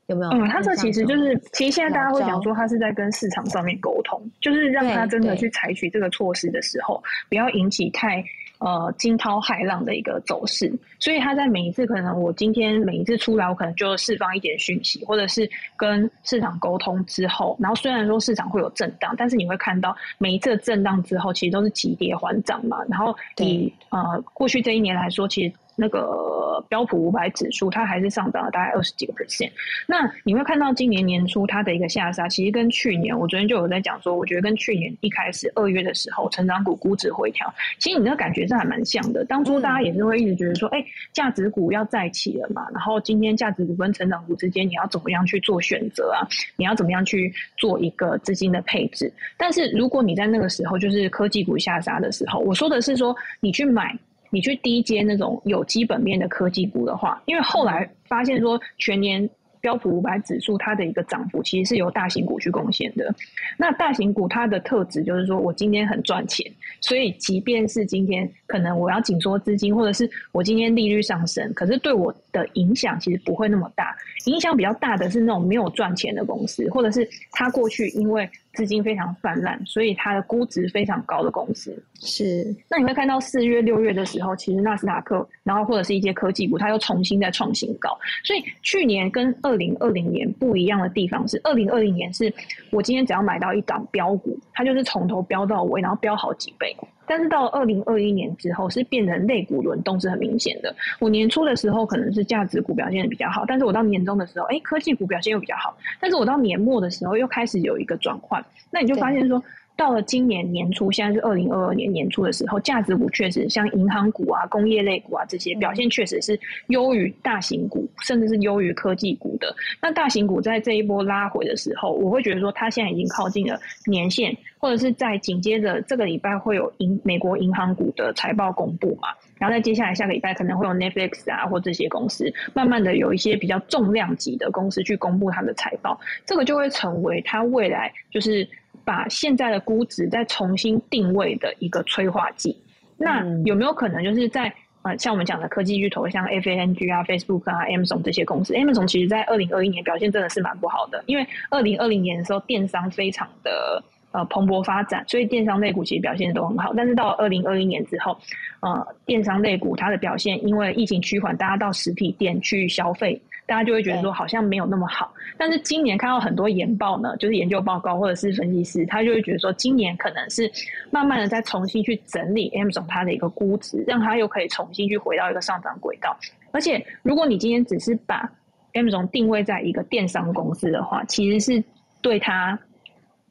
[0.05, 0.31] 有没有？
[0.31, 8.23] 嗯，他这其实就是，其实现在大家会讲说，他是在跟市场上面沟通，就是让他真的去采取这个措施的时候，不要引起太。
[8.60, 10.69] 呃，惊涛骇浪的一个走势，
[11.00, 22.78] 所以他在每一次可能我今天每一次出来，我可能就释放一点讯息，或者是跟市场沟通之后，然后虽然说市场会有震荡，但是你会看到每一次震荡之后，其实都是急跌缓涨嘛。
[22.89, 25.54] 然后以呃过去这一年来说，其实。
[25.79, 29.49] 那个标普五百指数，它还是上涨了大概二十几个 percent。
[29.87, 39.23] 那你会看到今年年初它的一个下杀，其实跟去年我昨天就有在讲说，我觉得跟去年一开始二月的时候，成长股估值回调，其实你那个感觉是还蛮像的。
[39.23, 42.67] 当初大家也是会一直觉得说，哎，价值股要再起了嘛。
[42.73, 46.27] 然后今天价值股跟成长股之间，你要怎么样去做选择啊？
[46.57, 49.11] 你要怎么样去做一个资金的配置？
[49.37, 53.97] 但是如果你在那个时候就是科技股下杀的时候，我说的是说你去买。
[54.29, 59.29] 你去低接那种有基本面的科技股的话，因为后来发现说全年
[59.61, 63.13] 标普五百指数它的一个涨幅其实是由大型股去贡献的。
[63.57, 73.95] 那大型股它的特质就是说我今天很赚钱，所以即便是今天可能我要紧缩资金，或者是我今天利率上升，可是对我的影响其实不会那么大。
[74.25, 78.29] 影响比较大的是那种没有赚钱的公司，或者是它过去因为。
[78.51, 82.53] 资金非常泛滥，所以它的估值非常高的公司是。
[82.67, 87.97] 那你会看到四月、六月的时候，其实纳斯达克，然后或者是一些科技股，它又重新在创新高。
[88.25, 92.33] 所以去年跟二零二零年不一样的地方是，二零二零年是
[92.71, 96.75] 我今天只要买到一档标股，它就是从头标到尾，然后标好几倍。
[97.10, 100.74] 但是到二零二一年之后，是变成类股轮动是很明显的。
[101.00, 105.76] 我年初的时候可能是价值股表现的比较好，但是我到年终的时候，哎，科技股表现又比较好。
[106.00, 109.43] 但是我到年末的时候又开始有一个转换，那你就发现说。
[109.79, 116.37] 到了今年年初，现在是二零二二年年初的时候，价值股确实像银行股啊、工业类股啊这些表现确实是
[116.67, 119.55] 优于大型股，甚至是优于科技股的。
[119.81, 129.07] 那大型股在这一波拉回的时候，我会觉得说，它现在已经靠近了年线，或者是在紧接着这个礼拜会有银美国银行股的财报公布嘛？
[129.37, 138.45] 然后在接下来下个礼拜可能会有 Netflix 啊或这些公司，慢慢的有一些比较重量级的公司去公布它的财报，这个就会成为它未来就是。
[138.83, 142.55] 把现在的估值再重新定位的一个催化剂，
[142.97, 156.73] 那有没有可能就是在呃，像我们讲的科技巨头，像 F A N G 啊、Facebook 啊、Amazon 这些公司，Amazon 其实在二零二一年表现真的是蛮不好的，因为二零二零年的时候电商非常的呃蓬勃发展，所以电商类股其实表现都很好。
[156.73, 158.17] 但是到二零二一年之后，
[158.61, 163.21] 呃，电商类股它的表现因为疫情趋缓，大家到实体店去消费。
[163.49, 165.12] 大家就会觉得说好像没有那么好。
[165.35, 170.49] 但是今年看到很多研报呢，就是研究报告或者是分析师，他就会觉得说今年可能是
[170.91, 176.15] 慢慢的在重新去整理 Amazon 它的一个估值，让它又可以重新去回到一个上涨轨道。
[176.51, 178.31] 而且如果你今天只是把
[178.73, 181.63] Amazon 定位在一个电商公司的话，其实是
[182.03, 182.59] 对它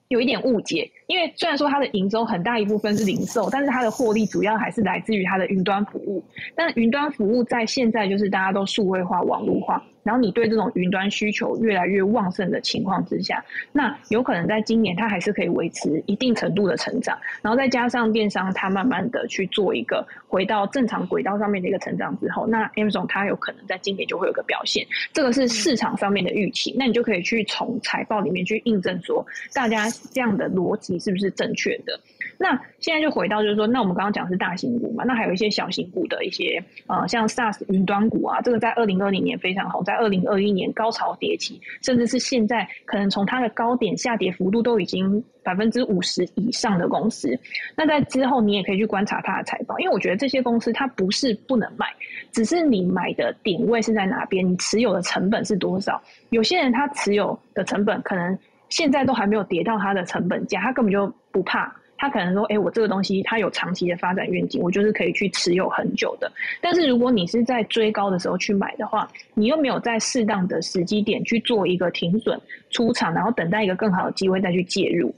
[0.09, 0.91] 有一点误解。
[1.07, 6.23] 因为虽然说它的营收很大一部分是零售，但是它的获利主要还是来自于它的云端服务。
[6.55, 9.83] 但云端服务在现在就是大家都数位化、网络化。
[10.09, 17.19] 然后你对这种云端需求越来越旺盛的情况之下，那有可能在今年它还是可以维持一定程度的成长。
[17.43, 24.87] 然后再加上电商它慢慢的去做一个回到正常轨道上面的一个成长之后，那 Amazon 它有可能在今年就会有个表现。
[25.13, 32.01] 这个是市场上面的预期，那你就可以去从财报里面去印证说，大家这样的逻辑是不是正确的。
[32.41, 47.39] 那现在就回到就是说，那我们刚刚讲是大型股嘛，那还有一些小型股的一些呃，像 SaaS 云端股啊，这个在二零二零年非常红，在二零二一年高潮迭起，甚至是现在可能从它的高点下跌幅度都已经百分之五十以上的公司。
[47.77, 51.87] 那在之后你也可以去观察它的财报，因为我觉得这些公司它不是不能买，
[52.33, 56.01] 只是你买的点位是在哪边，你持有的成本是多少。
[56.31, 61.75] 有些人他持有的成本可能现在都还没有跌到他的成本价，他根本就不怕。
[61.99, 66.31] 他可能说：“哎，我这个东西它有长期的发展愿景，我就是可以去持有很久的。
[66.61, 75.13] 但是如果你是在追高的时候去买的话，你又没有在适当的时机点去做一个停损出场，然后等待一个更好的机会再去介入。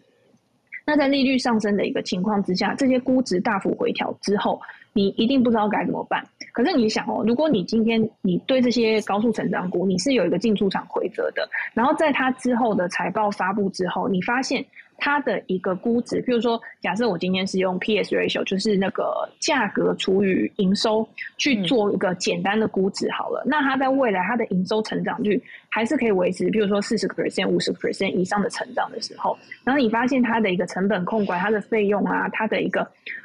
[0.86, 4.58] 那在利率上升的一个情况之下，这些估值大幅回调之后，
[4.94, 6.26] 你一定不知道该怎么办。
[6.52, 14.64] 可是你想哦，如果你今天你对这些高速成长股你是有一个进出场规则的，然后在它之后的财报发布之后，你发现。
[15.00, 21.08] 它的一个估值，譬如说，假设我今天是用 P/S ratio，就是那个价格除以营收
[21.38, 23.42] 去做一个简单的估值好了。
[23.46, 32.82] 那它在未来它的营收成长率还是可以维持，譬如说四十 percent、五十 percent 以上的成长的时候，然后你发现它的一个成本控管、它的费用啊、它的一个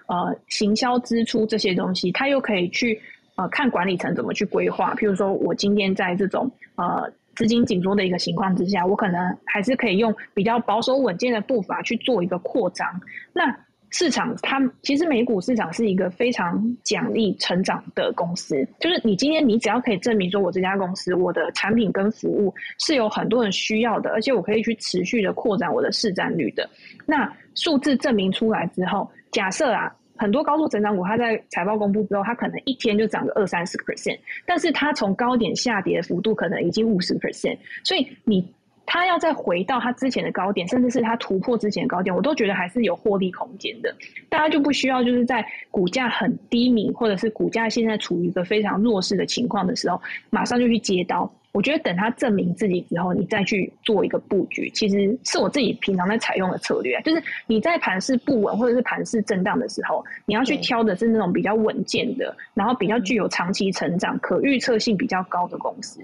[0.07, 2.99] 呃行销支出这些东西，它又可以去
[3.35, 4.95] 呃看管理层怎么去规划。
[4.95, 7.11] 譬如说我今天在这种呃。
[7.35, 12.87] 资金紧缩的一个情况之下，我可能还是可以用比较保守稳健的步伐去做一个扩张。
[13.33, 13.55] 那
[13.91, 26.69] 市场它其实美股市场是一个非常奖励成长的公司，就是你今天你只要可以证明说我这家公司我的产品跟服务是有很多人需要的，而且我可以去持续的扩展我的市占率的。
[27.05, 29.93] 那数字证明出来之后，假设啊。
[30.17, 38.47] 很多高速成长股，它在财报公布之后，它可能一天就涨个二三十个 percent，但是它从高点下跌的幅度可能已经五十 percent，所以你
[38.85, 43.93] 它要再回到它之前的高点，甚至是它突破之前的高点，我都觉得还是有获利空间的。
[44.29, 51.29] 大家就不需要就是在股价很低迷，或者是股价现在处于一个非常弱势的情况的时候，马上就去接刀。
[51.55, 56.99] 我觉得等他证明自己之后，你再去做一个布局，其实是我自己平常在采用的策略。
[57.05, 66.01] 就是你在盘势不稳或者是盘势震荡的时候，你要去挑的是那种比较稳健的，然后比较具有长期成长、可预测性比较高的公司。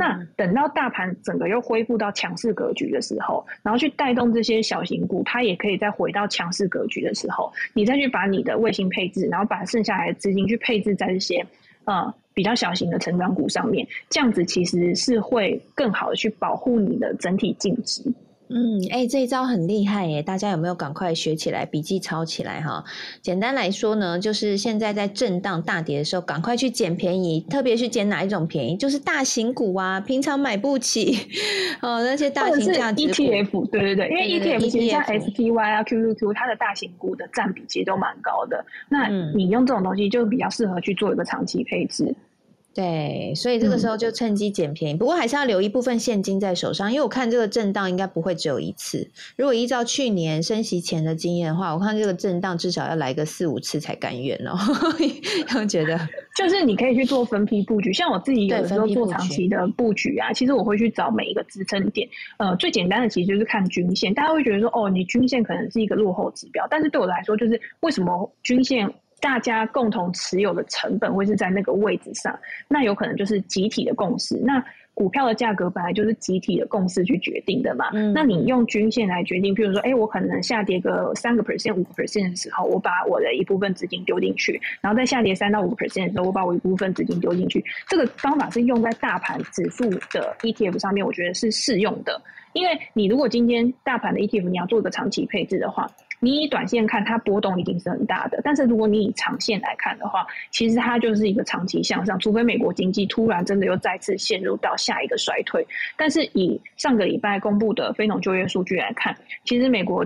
[0.00, 11.46] 那等到大盘整个又恢复到强势格局的时候，然后去带动这些小型股，它也可以再回到强势格局的时候，你再去把你的卫星配置，然后把剩下来的资金去配置在这些，
[11.88, 12.14] 嗯。
[12.34, 18.00] 比较小型的成长股上面，这样子其实是会更好的去保护你的整体净值。
[18.50, 20.22] 嗯，哎，这一招很厉害耶！
[20.22, 22.82] 大家有没有赶快学起来，笔记抄起来哈？
[23.20, 28.76] 简单来说呢，就是现在在震荡大跌的时候，赶快去捡便宜，特别是捡哪一种便宜？
[28.76, 31.16] 就是大型股啊，平常买不起
[31.82, 38.64] 哦，那些大型价值 ETF，对对对，因为 ETF 其实像 SPY 啊、QQQ，它的大型股的占比其实都蛮高的。
[38.88, 42.14] 那你用这种东西就比较适合去做一个长期配置。
[42.74, 49.10] 对，所以这个时候就趁机捡便宜，不过还是要留一部分现金在手上，因为我看这个震荡应该不会只有一次。
[49.36, 54.56] 如果依照去年升息前的经验的话，我看这个震荡至少要来个四五次才甘愿哦。
[55.58, 55.98] 我觉得
[56.38, 62.08] 就是你可以去做分批布局，像我自己有时候做长期的布局啊，其实我会去找每一个支撑点。
[62.36, 68.88] 呃，最简单的其实就是看均线，大家会觉得说哦，你均线可能是一个落后指标，但是对我来说，就是为什么均线？
[69.20, 74.36] 大家共同持有的成本会是在那个位置上，那有可能就是集体的共识。
[74.42, 77.88] 那股票的价格本来就是集体的共识去决定的嘛。
[77.92, 87.64] 嗯那你用均线来决定，譬如说，哎，我可能下跌个三个 percent、五个 percent 的时候，我把我的一部分资金丢进去，然后再下跌三到五个 percent 的时候，我把我一部分资金丢进去。
[87.86, 92.20] 这个方法是用在大盘指数的 ETF 上面，我觉得是适用的。
[92.54, 95.88] 因为你如果今天大盘的 ETF 你要做一个长期配置的话，
[96.20, 98.40] 你以短线看，它波动一定是很大的。
[98.42, 105.64] 但是如果你以长线来看的话，其实它就是一个长期向上，除非美国经济突然真的又再次陷入到下一个衰退。
[105.96, 110.04] 但是以上个礼拜公布的非农就业数据来看，其实美国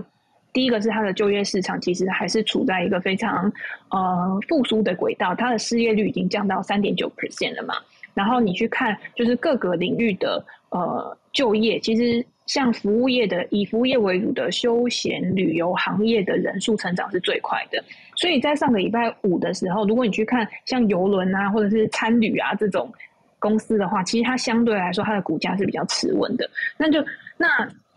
[0.51, 3.51] 第一个是它的就业市场其实还是处在一个非常
[3.89, 7.73] 呃复苏的轨道，它的失业率已经降到三点九 percent 了嘛。
[8.13, 12.23] 然后你去看就是各个领域的呃就业，其实。
[12.45, 17.83] 像服务业的以服务业为主的休闲旅游行业的人数成长是最快的，
[18.15, 22.91] 所以在上个礼拜五的时候，如果你去看像游轮啊或者是餐旅啊这种
[23.39, 26.49] 公司的话，其实它相对来说它的股价是比较持稳的。
[26.77, 27.03] 那就
[27.37, 27.47] 那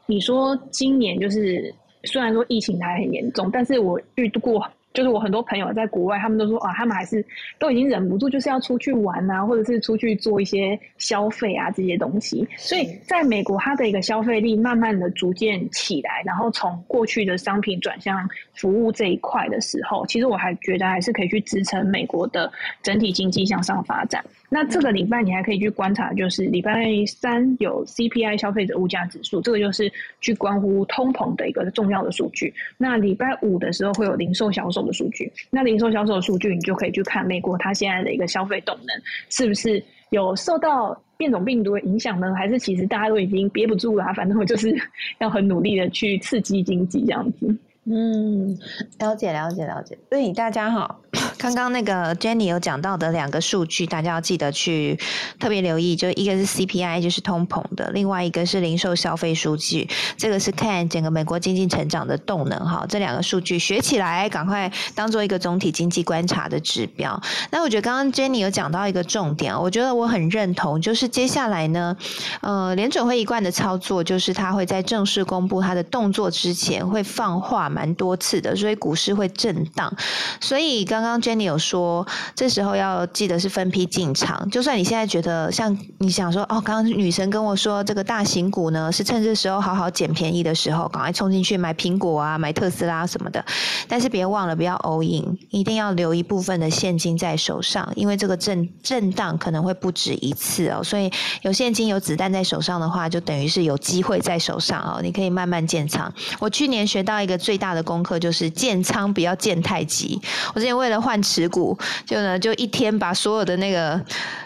[0.07, 1.75] 你说今年就是
[2.05, 4.67] 虽然说疫情还很严重，但是我遇过。
[4.97, 7.23] 就是我很多朋友在国外，他们都说啊，他们还是
[7.59, 12.49] 都已经忍不住，就是要出去玩啊，或者是出去做一些消费啊这些东西。
[12.57, 22.51] 所以在美国，它的一个消费力慢慢的逐渐起来，然后从过去的商品转向服务这一块的时候，其实我还觉得还是可以去支撑美国的
[22.83, 24.25] 整体经济向上发展。
[24.49, 26.75] 那这个礼拜你还可以去观察，就是礼拜
[27.07, 32.53] 三有 CPI 消费者物价指数，这个就是去关乎通膨的一个重要的数据。
[32.79, 38.97] 那礼拜五的时候会有零售销售的数据，那零售销售的数据你就可以去看美国它现在的一个消费动能
[39.31, 42.35] 是不是有受到变种病毒的影响呢？
[42.35, 44.73] 还是其实大家都已经憋不住了，反正我就是
[45.19, 47.57] 要很努力的去刺激经济这样子。
[47.89, 48.57] 嗯，
[48.99, 49.97] 了解了解了解。
[50.11, 50.99] 所以大家哈，
[51.39, 54.99] 刚刚那个 Jenny 有讲到的两个数据，大家要记得去
[55.39, 55.95] 特别留意。
[55.95, 62.85] 就一个是 CPI，就是通膨的；另外一个是零售消费数据，这个是看整个美国经济成长的动能哈。
[62.89, 67.21] 这两个数据学起来，赶快当做一个总体经济观察的指标。
[67.51, 71.97] 那我觉得刚刚 Jenny 有讲到一个重点，我觉得我很认同，就是接下来呢，
[72.41, 77.67] 呃，联准会一贯的操作就是他会在正式公布他的动作之前会放话。
[77.77, 79.93] 蛮多次的，所以股市会震荡。
[80.41, 82.07] 所以刚刚 Jenny 有说，
[82.37, 84.49] 这时候要记得是分批进场。
[84.49, 93.45] 就算你现在觉得像你想说，哦，刚刚女神跟我说，这个大型股呢是趁这时候好好捡便宜的时候，赶快冲进去买苹果啊，买特斯拉什么的。
[93.89, 100.81] 但是别忘了，不要 all in，一定要留一部分的现金在手上，因为这个震震荡可能会不止一次哦。
[100.81, 101.11] 所以
[101.43, 105.01] 有现金有子弹在手上的话，就等于是有机会在手上哦。
[105.03, 106.13] 你可以慢慢建仓。
[106.39, 107.57] 我去年学到一个最。
[107.57, 110.21] 大的功课就是建仓不要建太急。
[110.55, 114.01] 我之前为了换持股，就呢就一天把所有的那个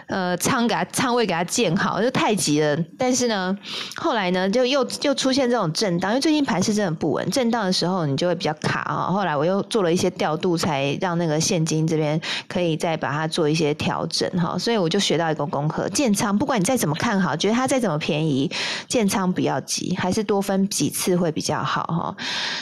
[0.06, 2.74] 呃仓给它仓位给它建好，就太急了。
[2.96, 3.54] 但是呢，
[3.96, 9.12] 后来呢就又又出现这种震荡，因为最近盘是真的不稳，震荡的时候你就会比较卡啊。
[9.12, 12.18] 后来我又做了一些调度，才让那个现金这边
[12.48, 14.56] 可以再把它做一些调整哈。
[14.58, 18.50] 所以我就学到一个功课：建仓，不管你再怎么看好，觉得它再怎么便宜，
[18.88, 22.16] 建仓不要急，还是多分几次会比较好哈。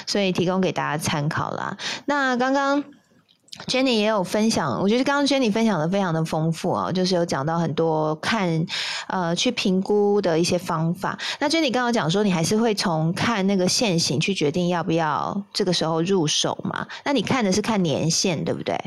[0.04, 0.48] 所以提。
[0.48, 1.76] 供给大家参考啦。
[2.06, 2.82] 那刚刚
[3.66, 8.64] Jenny 也有分享，我觉得刚刚 Jenny 分享的非常的丰富啊，就是有讲到很多看
[9.08, 11.18] 呃去评估的一些方法。
[11.38, 16.86] 那 Jenny 刚刚讲说，你还是会从看那个线型去决定要不要这个时候入手嘛？
[17.04, 18.78] 那你看的是看年线，对不对？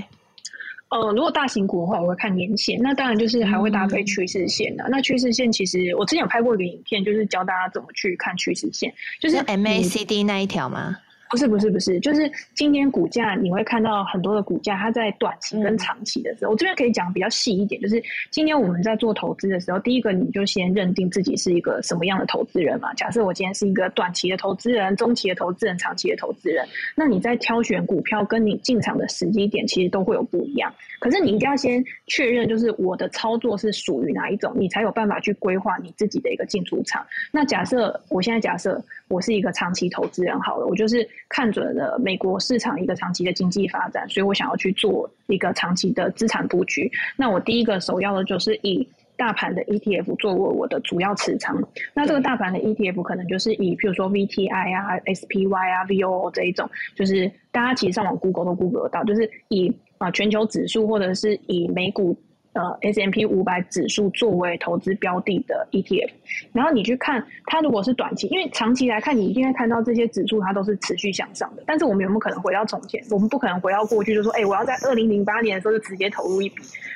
[0.90, 4.84] 呃，如果大型股的话，我会看年线，那当然就是还会搭配趋势线的。
[4.90, 10.98] 那趋势线其实我之前有拍过一个影片，就是教大家怎么去看趋势线，就是 MACD 那一条吗？
[11.32, 22.94] 不是不是不是，就是今天股价你会看到很多的股价，它在短期跟长期的时候，我这边可以讲比较细一点，就是今天我们在做投资的时候，第一个你就先认定自己是一个什么样的投资人嘛。
[22.96, 30.74] 假设我今天是一个短期的投资人、中期的投资人、长期的投资人，那你在挑选股票跟你进场的时机点其实都会有不一样。
[31.00, 37.04] 可是你一定要先确认，就是我的操作是属于哪一种，你才有办法去规划你自己的一个进出场。
[37.32, 46.92] 那假设我现在假设我是一个长期投资人好了，我就是看准了美国市场一个长期的经济发展，所以我想要去做一个长期的资产布局。
[47.18, 51.56] 那我第一个首要的就是以大盘的 ETF 作为我的主要持仓。
[51.94, 59.74] 那这个大盘的 ETF 可能就是以譬如说 VTI 啊、SPY 啊、VOO 这一种，就是大家其实上网 Google 都 Google 得到，就是以。
[60.02, 62.18] 啊，全球指数或者是以美股
[62.54, 66.12] 呃 S M P 五百指数作为投资标的的 E T F，
[66.52, 71.64] 然后你去看它如果是短期，因为长期来看你一定会看到这些指数它都是持续向上的。
[71.66, 73.02] 但是我们有没有可能回到从前？
[73.10, 76.56] 我们不可能回到过去，就说哎，我要在二零零八年的时候就直接投入一笔。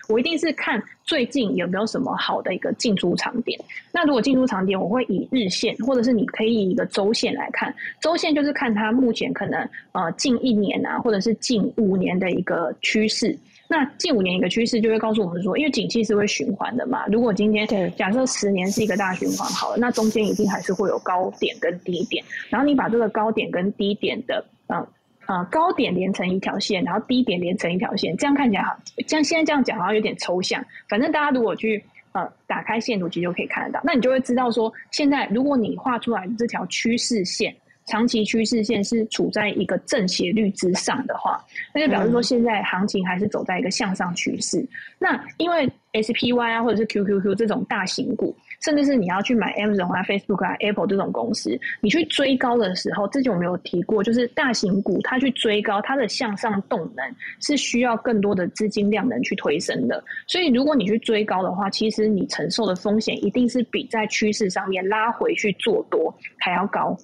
[0.10, 3.60] 我一定是看最近有没有什么好的一个进出场点。
[3.92, 7.74] 那如果进出场点，我会以日线，或者是你可以以一个周线来看。
[8.02, 13.36] 周线就是看它目前可能呃近一年啊，或者是近五年的一个趋势。
[13.68, 17.06] 那近五年一个趋势就会告诉我们说，因为景气是会循环的嘛。
[17.08, 22.24] 如果今天假设十年是一个大循环好了，那中间一定还是会有高点跟低点。
[22.50, 24.88] 然后你把这个高点跟低点的嗯
[25.26, 30.64] 呃高点连成一条线，然后低点连成一条线，这样看起来好，像现在这样讲好像有点抽象。
[30.88, 33.82] 反正大家如果去呃打开线图，其实就可以看得到。
[33.84, 37.56] 那你就会知道说，现在如果你画出来的这条趋势线。
[37.86, 44.66] 长期趋势线是处在一个正斜率之上的话，那就表示说现在行情还是走在一个向上趋势。
[44.98, 60.04] 那因为 SPY 啊，或者是 QQQ 这种大型股，甚至是你要去买 Amazon 啊、Facebook 啊、Apple 这种公司，你去追高的时候，之前我们有提过，就是大型股它去追高，它的向上动能是需要更多的资金量能去推升的。
[60.28, 66.98] 所以如果你去追高的话，其实你承受的风险一定是比在趋势上面拉回去做多还要高。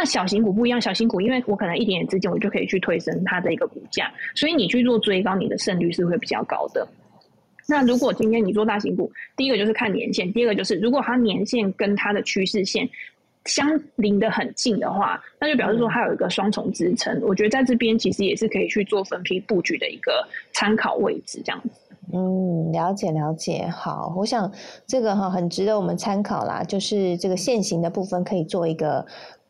[0.00, 6.86] 那小型股不一样，小型股因为我可能一点点资金，我就可以去推升它的一个股价，所以你去做追高，你的胜率是会比较高的。
[7.66, 12.88] 那如果今天你做大型股，第一个就是看年线，第二个就是如果它年线跟它的趋势线
[13.46, 17.20] 相邻的很近的话，那就表示说它有一个双重支撑。
[17.22, 21.70] 我觉得在这边其实也是可以去做分批布局的一个参考位置，这样子。
[22.14, 23.66] 嗯，了解了解。
[23.66, 24.48] 好，我想
[24.86, 29.04] 这个哈很值得我们参考啦，就是这个现行的部分可以做一个。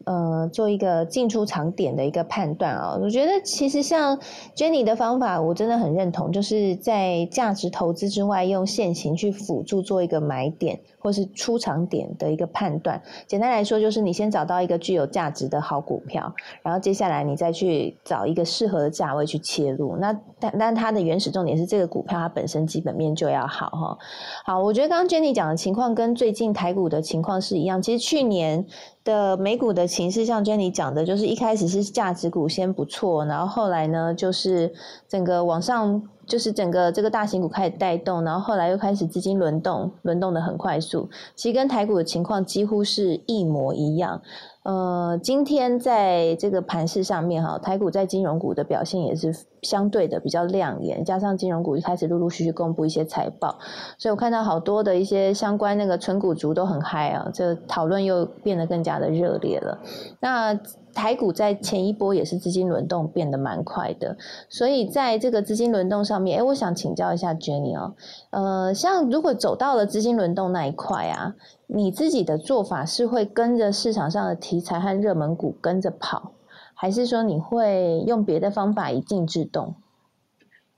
[0.08, 4.18] 呃，做一个进出场点的一个判断啊，我觉得其实像
[4.56, 13.00] Jenny 的方法，我真的很认同，就是在价值投资之外，用现行去辅助做一个买点或是出场点的一个判断。
[13.26, 19.96] 简单来说，就是你先找到一个具有价值的好股票，然后接下来你再去找一个适合的价位去切入。
[19.96, 23.98] 那但但它的原始重点是这个股票它本身基本面就要好哈。
[24.44, 28.66] 好，我觉得刚刚 Jenny 讲的情况跟最近台股的情况是一样，其实去年。
[29.04, 34.70] 的美股的形势，像 Jenny 讲的，就是一开始是价值股先不错，然后后来呢，就是
[35.08, 44.20] 整个往上，就是整个这个大型股开始带动，然后后来又开始资金轮动，轮动的很快速，其实跟台股的情况几乎是一模一样。
[44.64, 53.58] 呃，今天在这个盘市上面哈，台股在金融股的表现也是相对的比较亮眼，加上金融股一开始陆陆续续公布一些财报，
[53.96, 59.78] 所以我看到好多的一些相关那个纯股族都很嗨啊，这讨论又变得更加的热烈了。
[60.20, 60.52] 那
[60.98, 64.16] 台股在前一波也是资金轮动变得蛮快的，
[64.48, 67.94] 所以在这个资金轮动上面，哎，我想请教一下 Jenny 哦，
[68.30, 71.36] 呃，像如果走到了资金轮动那一块啊，
[71.68, 76.32] 你自己的做法是会跟着市场上的题材和热门股跟着跑，
[76.74, 79.76] 还是说你会用别的方法以静制动？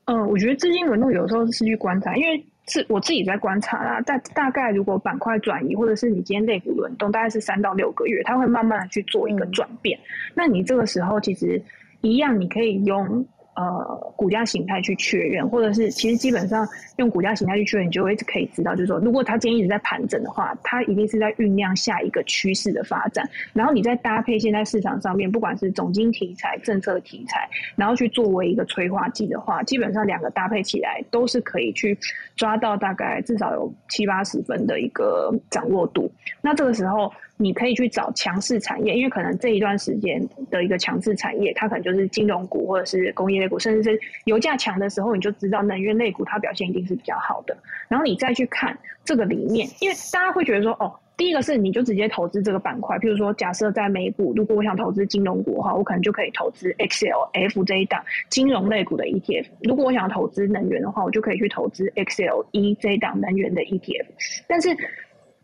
[0.04, 2.44] 嗯，我觉得资金轮动有时候是去观察，因为。
[2.70, 9.98] 是我自己在观察啦，大大概如果板块转移，或者是你今天内股轮动，大概是三到六个月，它会慢慢的去做一个转变。
[10.34, 11.62] 那你这个时候其实
[12.00, 13.26] 一样，你可以用。
[13.56, 23.28] 呃，股价形态去确认，或者是其实基本上用股价形态去确认，你就会可以知道，就是说，如果它今天一直在盘整的话，它一定是在酝酿下一个趋势的发展。
[23.52, 31.98] 然后你再搭配现在市场上面，不管是总金题材、政策题材，然后去作为一个催化剂的话，基本上两个搭配起来都是可以去
[32.36, 36.10] 抓到大概至少有七八十分的一个掌握度。
[36.40, 37.12] 那这个时候。
[37.42, 47.56] 你可以去找强势产业，因为可能这一段时间的一个强势产业，它可能就是金融股或者是工业类股，甚至是油价强的时候，你就知道能源类股它表现一定是比较好的。
[47.88, 64.06] 然后你再去看这个里面，因为大家会觉得说，哦，第一个是你就直接投资这个板块，譬如说假设在美股，如果我想投资金融股的话，我可能就可以投资 XLF 这一档金融类股的 ETF；如果我想投资能源的话，我就可以去投资 XLE 这一档能源的 ETF。
[64.46, 64.76] 但是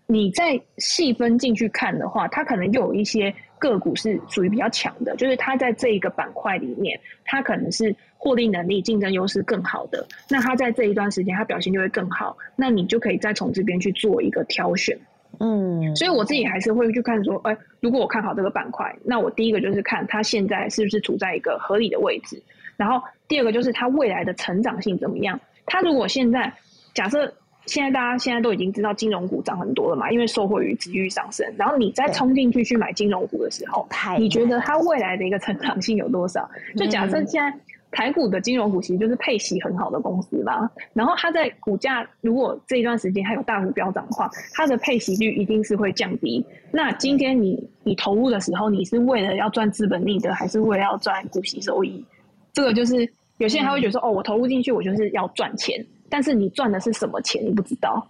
[0.08, 10.06] 你再细分进去看的话，它可能又有一些个股是属于比较强的，就是它在这一个板块里面，它可能是获利能力、竞争优势更好的。
[10.30, 12.36] 那它在这一段时间，它表现就会更好。
[12.54, 14.96] 那你就可以再从这边去做一个挑选。
[15.40, 22.40] 嗯，所以我自己还是会去看说，哎，如果我看好这个板块，那我第一个就是看它现在是不是处在一个合理的位置，
[22.76, 25.40] 然后第二个就是它未来的成长性怎么样。
[25.66, 26.52] 它如果现在
[26.94, 27.34] 假设。
[27.66, 31.46] 现在大家现在都已经知道金融股涨很多了嘛，因为受惠于值率上升。
[31.58, 33.86] 然后你再冲进去去买金融股的时候，
[34.18, 36.48] 你觉得它未来的一个成长性有多少？
[36.76, 37.52] 就假设现在
[37.90, 46.44] 台股的金融股其实就是配息很好的公司嘛，然后它在股价如果这一段时间还有大幅飙涨的话，它的配息率一定是会降低。
[46.70, 52.04] 那今天你你投入的时候，你是为了要赚资本利得，还是为了要赚股息收益？
[52.52, 53.08] 这个就是
[53.38, 55.84] 有些人他会觉得说，哦，我投入进去，我就是要赚钱。
[56.08, 57.44] 但是你赚的是什么钱？
[57.44, 58.06] 你不知道。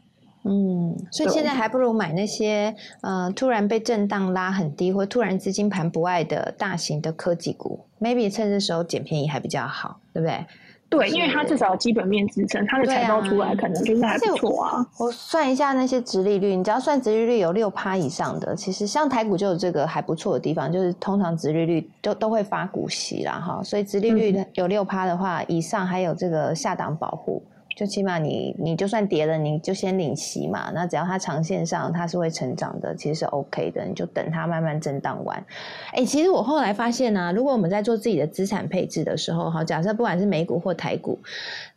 [0.48, 10.46] 嗯，所以现在还不如买那些呃突然被震荡拉很低，或突然资金盘不爱的大型的科技股，maybe 趁这时候捡便宜还比较好，对不对？
[10.88, 14.86] 对，因为它至少有基本面支撑，它的财报出来可能就是还不错啊。
[15.00, 27.42] 我算一下那些值利率，你只要算值利率有六趴以上的，其实像台股就有这个还不错的地方，就是通常值利率都都会发股息啦，哈，所以值利率有六趴的话以上，还有这个下档保护。
[27.76, 30.70] 就起码你你就算跌了，你就先领息嘛。
[30.74, 33.84] 那只要它长线上它是会成长的，其实是 OK 的。
[33.84, 35.44] 你就等它慢慢震荡完。
[35.92, 41.18] 哎，其实我后来发现呢，如果我们在做自己的资产配置的时候，哈，假设不管是美股或台股，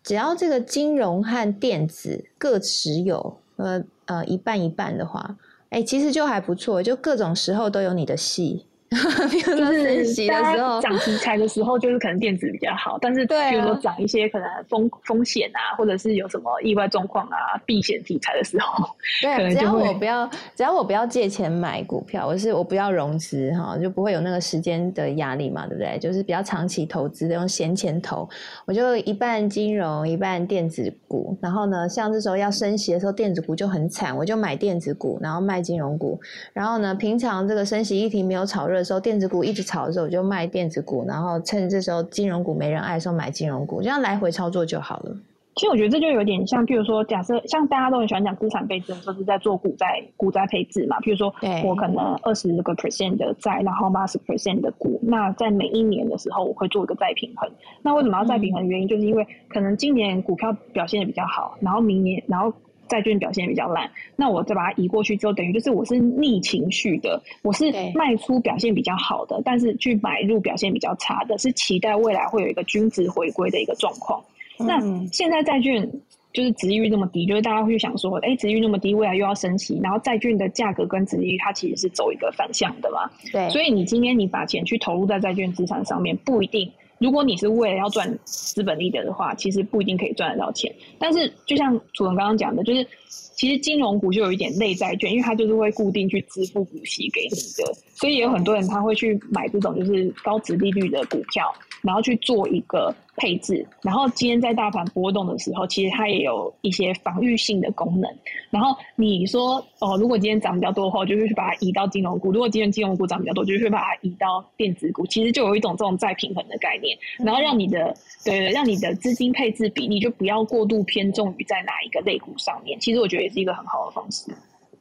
[0.01, 5.35] 只要这个金融和电子各持有呃呃一半一半的话，
[5.69, 8.65] 哎，其实就还不错，就各种时候都有你的戏。
[9.29, 18.83] 就是大家涨题材的时候，就是可能电子比较好，但是比如说涨一些可能风风险啊，或者是有什么意外状况啊，避险题材的时候，
[19.21, 25.99] 对，只要我不要，只要我不要借钱买股票，我是我不要融资哈，就不会有那个时间的压力嘛，对不对？
[25.99, 28.27] 就是比较长期投资的，用闲钱投，
[28.65, 36.19] 我就一半金融，一半电子股，然后呢，像这时候要升息的时候，电子股就很惨，我就买电子股，然后卖金融股，
[36.53, 38.78] 然后呢，平常这个升息议题没有炒热。
[38.79, 45.15] 的时候，电子股一直炒的时候，我就卖电子股，然后趁这时候金融股没人爱的时候买金融股，这样来回操作就好了。
[45.55, 50.97] 其实我觉得这就有点像，譬如说，假设像大家都很喜欢讲资产配置，就是在做股债股债配置嘛。
[51.01, 51.33] 譬如说，
[51.65, 54.97] 我可能二十个 percent 的债，然后八十 percent 的股。
[55.03, 57.51] 那在每一年的时候，我会做一个再平衡。
[57.81, 58.65] 那为什么要再平衡？
[58.65, 62.53] 原因就是因为可能今年股票表现的比较好，然后明年，然后。
[62.89, 74.21] 债券表现比较烂，那我再把它移过去之后，等于就是我是逆情绪的，我是卖出表现比较好的，但是去买入表现比较差的，是期待未来会有一个均值回归的一个状况。
[74.57, 74.77] 那
[75.11, 75.89] 现在债券
[76.33, 83.09] 就是值率那么低，就是大家会想说，哎，值率那么低，未来又要升息，然后债券的价格跟值率它其实是走一个反向的嘛。
[83.31, 86.69] 对，所以你今天你把钱去投入在债券资产上面，不一定。
[86.99, 90.73] 如果你是为了要赚资本利得的话，其实不一定可以赚得到钱。
[90.99, 101.51] 但是就像楚文刚刚讲的，就是其实金融股就有一点类债券，因为它就是会固定去支付股息给你的，所以也有很多人他会去买这种就是高值利率的股票。
[101.81, 108.09] 然后去做一个配置，然后今天在大盘波动的时候，其实它也有一些防御性的功能。
[108.49, 115.05] 然后你说哦，如果今天涨比较多的话，就是去把它移到金融股；如果今天金融股涨比较多，就会把它移到电子股。
[115.07, 122.79] 其实就有一种这种再平衡的概念，然后让你的对让你的资金配置比例就不要过度偏重于在哪一个类股上面。
[122.79, 124.31] 其实我觉得也是一个很好的方式。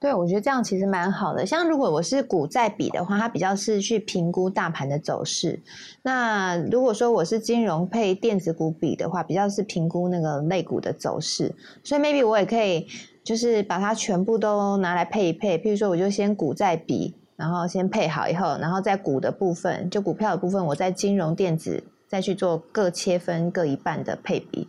[0.00, 1.44] 对，我觉得这样其实蛮好的。
[1.44, 5.60] 像如果我是股债比的话，它比较是去评估大盘的走势。
[6.02, 11.52] 那如果说我是金融配电子股比的话，比较是评估那个类股的走势。
[11.82, 12.86] 所以 maybe 我也可以
[13.24, 15.58] 就是把它全部都拿来配一配。
[15.58, 24.68] 譬如说，我就先股债比，然后先配好以后，然后在股的部分，就股票的部分，我在金融电子再去做各切分各一半的配比。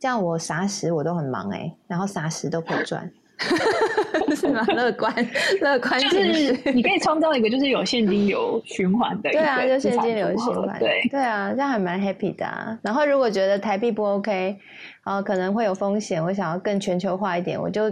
[0.00, 3.12] 这样我啥时我都很忙哎，然后啥时都可以赚。
[4.34, 4.64] 是吗？
[4.68, 5.14] 乐观，
[5.60, 12.78] 乐观就是你可以创造一个就是有现金流循环的，对啊，就现金流循环，对对啊，这样还蛮 happy 的啊。
[12.82, 14.56] 然后如果觉得台币不 OK，
[15.04, 17.90] 然后可能会有风险，我想要更全球化一点，我就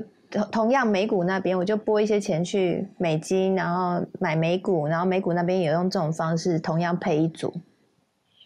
[0.50, 7.53] 同样美股那边我就拨一些钱去美金，然后买美股，然后美股那边也用这种方式同样配一组。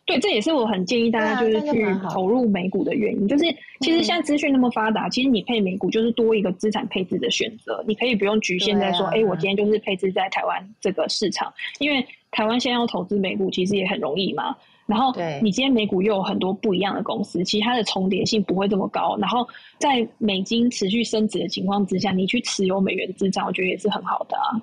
[0.07, 3.27] 对，这也是我很建议大家就是去投入美股的原因。
[3.27, 3.45] 就是
[3.81, 7.85] 其实现在资讯那么发达，其实你配美股就是多一个资产配置的选择。
[7.89, 14.55] 你可以不用局限在说，哎，我今天就是配置在台湾这个市场，因为台湾现在要投资美股其实也很容易嘛。
[14.87, 19.17] 然后你今天美股又有很多不一样的公司，其实它的重叠性不会这么高。
[19.19, 19.45] 然后
[19.79, 24.55] 在美金持续升值的情况之下，你去持有美元资产，我觉得也是很好的啊。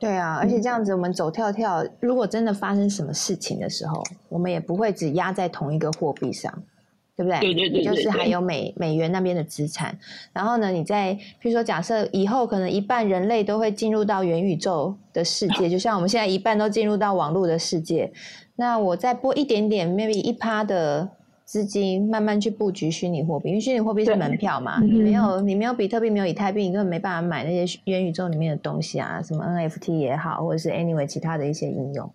[0.00, 6.50] 对啊，而且这样子，我们走跳跳，如果真的发生什么事情的时候，我们也不会只压在同一个货币上，
[7.14, 7.38] 对不对？
[7.40, 9.94] 对对对，就是还有美美元那边的资产。
[10.32, 18.10] 然后呢，你在譬如说，假设以后可能一半人类都会进入到元宇宙的世界，就像我们现在一半都进入到网络的世界，
[18.56, 21.10] 那我再拨一点点，maybe 一趴的。
[21.50, 32.08] 资金慢慢去布局虚拟货币，因为虚拟货币是门票嘛，你没有你没有比特币，没有以太币，你根本没办法买那些元宇宙里面的东西啊，什么 NFT 也好，或者是 anyway 其他的一些应用。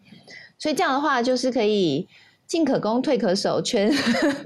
[0.58, 2.08] 所以这样的话，就是可以
[2.48, 3.92] 进可攻，退可守，全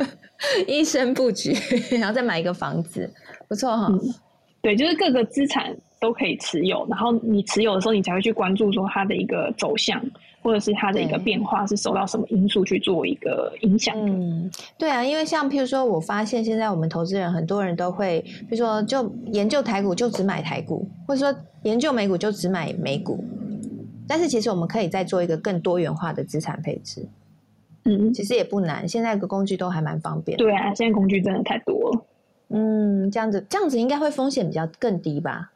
[0.65, 1.55] 一生布局，
[1.91, 3.13] 然后再买一个房子，
[3.47, 3.87] 不错哈。
[4.63, 10.01] 对，就是各个资产都可以持有，然后你持有的时候，你才会去关注说它的一个走向。
[10.41, 13.93] 或者是它的一个变化是受到什么因素去做一个影响？
[13.97, 23.21] 嗯，对啊，因为像譬如说，我发现现在我们投资人很多人都会，比如说就研究台股就只买台股，或者说研究美股就只买美股。
[24.07, 27.05] 但是其实我们可以再做一个更多元化的资产配置。
[27.83, 30.37] 嗯，其实也不难，现在的工具都还蛮方便。
[30.37, 32.05] 对啊，现在工具真的太多了。
[32.47, 35.51] 嗯，这样子这样子应该会风险比较更低吧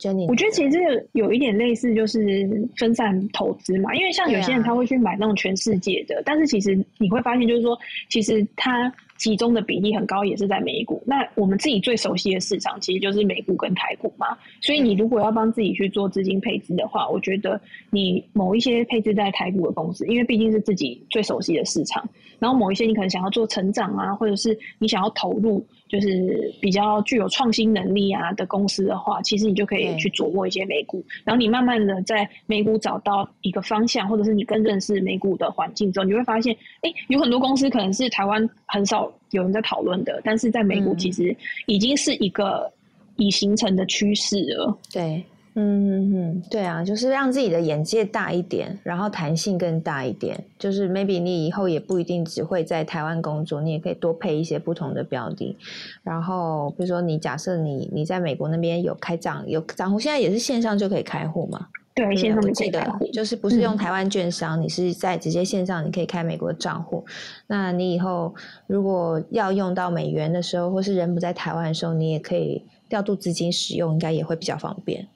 [0.00, 3.94] ？Jenny，我觉得其实这个有一点类似，就是分散投资嘛。
[3.94, 7.78] 因为像有些人他会去买那种全世界的，但是其实你会发现，就是说，
[8.08, 8.92] 其实它。
[9.20, 11.02] 集中的比例很高，也是在美股。
[11.04, 14.28] 那我们自己最熟悉的市场，其实就是美股跟台股嘛。
[14.62, 22.02] 所以你如果要帮自己去做资金配置的话，我觉得你某一些配置在台股的公司，因为毕竟是自己最熟悉的市场。
[22.38, 25.62] 然后某一些你可能想要做成长啊，或者是你想要投入。
[25.90, 41.36] 就是比较具有创新能力啊的公司的话，其实你就可以去琢磨一些美股，然后你慢慢的在美股找到一个方向，或者是你更认识美股的环境之后，你会发现，哎，有很多公司可能是台湾很少有人在讨论的，但是在美股其实
[41.66, 42.72] 已经是一个
[43.16, 44.78] 已形成的趋势了。
[44.92, 45.20] 对。
[45.60, 50.42] 嗯嗯，对啊，就是让自己的眼界大一点，然后弹性更大一点。
[50.58, 55.56] 就是 maybe 你以后也不一定只会在台湾工作，你也可以多配一些不同的标的。
[56.02, 61.66] 然后比如说你假设你你在美国那边有开账有账户，现在也是线上就可以开户嘛？
[61.94, 67.04] 对，线上可以开户，就是不是用台湾券商，你是在直接线上你可以开美国的账户。
[67.48, 68.34] 那你以后
[68.66, 75.06] 如果要用到美元的时候，或是人不在台湾的时候，你也可以调度资金使用，应该也会比较方便。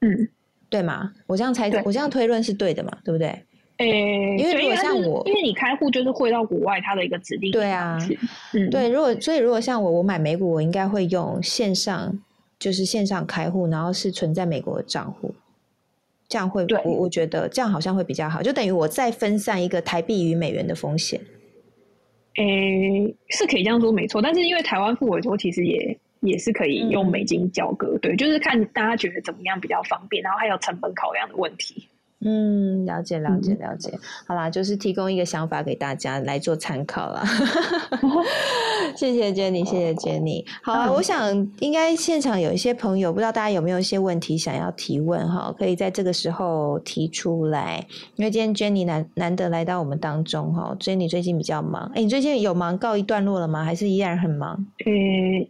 [0.00, 0.28] 嗯，
[0.68, 1.12] 对吗？
[1.26, 2.90] 我这样猜，我这样推论是对的嘛？
[3.04, 3.28] 对不对？
[3.78, 7.98] 诶，因为如果像我，因为你开户就是汇到国外，它的一个指定对啊，
[8.52, 8.88] 嗯，对。
[8.90, 12.18] 如果所以如果像我，我买美股，我应该会用线上，
[12.58, 15.34] 就是线上开户，然后是存在美国的账户，
[16.28, 21.20] 这样会，我我觉得这样好像会比较好，就等于我再分散一个台币与美元的风险。
[22.36, 25.98] 诶，是可以这样说没错，但是因为台湾付委托其实也。
[26.20, 31.88] 也是可以用美金交割，对，就是看大家觉得怎么样比较方便，然后还有成本考量的问题。
[32.22, 33.90] 嗯，了解了解了解，
[34.26, 37.24] 好啦，就是提供一个想法给大家来做参考啦。
[38.94, 40.44] 谢谢 Jenny，谢谢 Jenny。
[40.62, 47.82] 好啊，我想应该现场有一些朋友，不知道大家有没有一些问题想要提问哈，可以在这个时候提出来。
[48.16, 53.64] 因为今天 Jenny 难难得来到我们当中哈，Jenny 最近比较忙，哎，你最近有忙告一段落了吗？
[53.64, 54.54] 还是依然很忙？
[54.84, 54.92] 呃，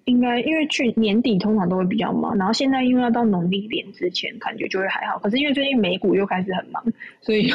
[0.04, 5.18] 应该因为去年底通常都会比较忙，然后现在因为要到农历年之前，感觉就会还好。
[5.18, 6.59] 可是因为最近美股又开始。
[6.60, 6.84] 很忙，
[7.20, 7.50] 所以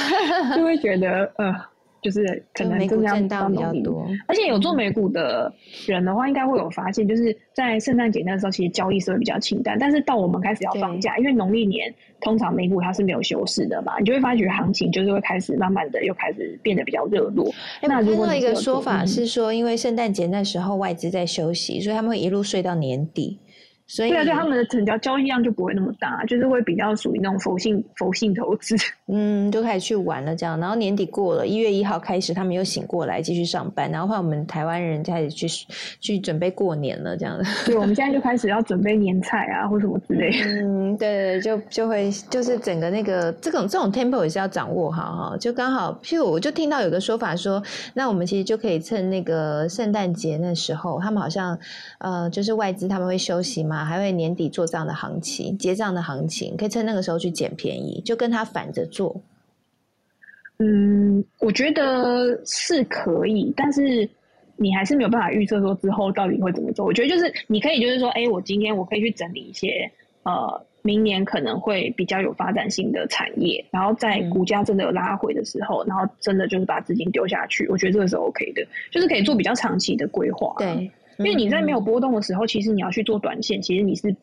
[0.56, 1.54] 就会觉得呃，
[2.02, 4.06] 就是可能美股震荡比较多。
[4.26, 5.52] 而且有做美股的
[5.86, 9.76] 人的话，应该会有发现，就是在圣诞节那时候，其实交易是会比较清淡。
[9.78, 17.52] 但是到我们开始要放假，因为农历年通常美股它是没有休市的嘛，你就会发觉行情就是会开始慢慢的又开始变得比较热络。
[17.82, 23.38] 那另外一个说法是说，因为圣诞节那时候外资在休息，所以他们会一路睡到年底。
[23.88, 28.74] 所以对啊，对他们的成交交易量就不会那么大，就是会比较属于那种佛性佛性投资，
[29.06, 30.58] 嗯，就开始去玩了这样。
[30.58, 35.46] 然后年底过了，一月一号开始，他们又醒过来继续上班，然后换我们台湾人开始去
[36.00, 37.44] 去准备过年了这样的。
[37.64, 40.30] 对，我们现在就开始要准备年菜啊，或什么之类。
[40.42, 45.36] 嗯，对对，就就会就是整个那个这种这种 tempo 也是要掌握好哈。
[45.38, 47.62] 就刚好，譬如我就听到有个说法说，
[47.94, 51.56] 那我们其实就可以趁那个圣诞节那时候，他们好像
[51.98, 53.75] 呃，就是外资他们会休息嘛。
[53.76, 59.20] 啊，还会年底做账的行情、结账的行情，可以趁那个时候去捡便宜，就跟他反着做。
[60.58, 64.08] 嗯，我觉得是可以，但是
[64.56, 66.86] 你还是没有办法预测说之后到底会怎么做。
[66.86, 69.90] 我觉得就是你可以就是说，哎，我今天我可以去整理一些
[70.22, 77.68] 呃，明年可能会比较有发展性的产业，然后在股价真的有拉回的时候，然后真的就是把资金丢下去。
[77.68, 80.54] 我觉得这个是 OK 的，就是可以做比较长期的规划。
[80.58, 80.90] 对。
[81.18, 84.14] 因为你在没有波动的时候，其实你要去做短线，其实你是，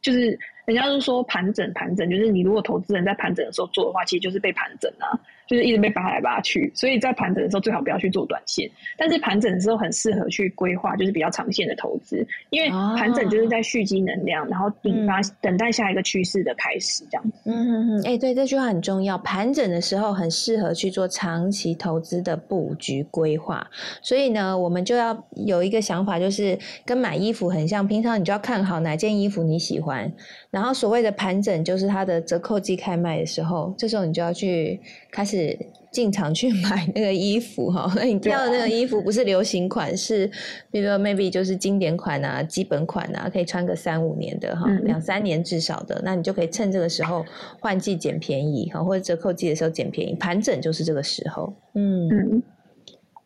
[0.00, 5.18] 就是人家都说盘整盘整，就是你如果投资人在盘整的时候做的话，其实就是被盘整啊。
[5.46, 17.24] 就是一直被扒来扒去，所以在盘整的时候最好不要去做短线，但是盘整的时候很适合去规划，就是比较长线的投资，因为盘整就是在蓄积能量，然后引发等待下一个趋势的开始，这样。
[17.44, 19.18] 嗯嗯嗯，哎，对，这句话很重要。
[19.18, 23.66] 盘整的时候很适合去做长期投资的布局规划，
[24.00, 30.10] 所以呢，我们就要有一个想法，就是跟买衣服很像，平常你就要看好哪件衣服你喜欢，
[30.50, 34.80] 然后所谓的盘整就是它的折扣季开卖的时候，这时候你就要去
[35.10, 35.33] 开始。
[35.34, 35.58] 是
[35.90, 40.30] 进场去 买那个衣服哈，那你挑的那个衣服不是流行款，是
[40.70, 47.24] 比如说 maybe 就是经典款啊、基本款啊，可以穿个三五年的哈，两三年至少的，那你就可以趁这个时候
[47.60, 51.52] 换季捡便宜哈，或者折扣季的时候捡便宜，盘整就是这个时候。
[51.74, 52.40] 嗯，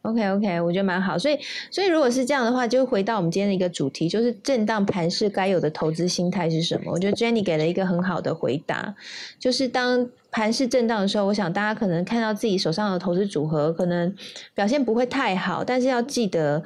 [0.03, 1.19] OK OK，我觉得蛮好。
[1.19, 1.39] 所以
[1.71, 6.93] 所以如果是这样的话，就回到我们今天的一个主题，就是震荡盘势该有的投资心态是什么？
[6.93, 8.95] 我觉得 Jenny 给了一个很好的回答，
[9.39, 14.15] 就是当盘势震荡的时候，我想大家可能看到自己手上的投资组合可能
[14.55, 16.63] 表现不会太好，但是要记得。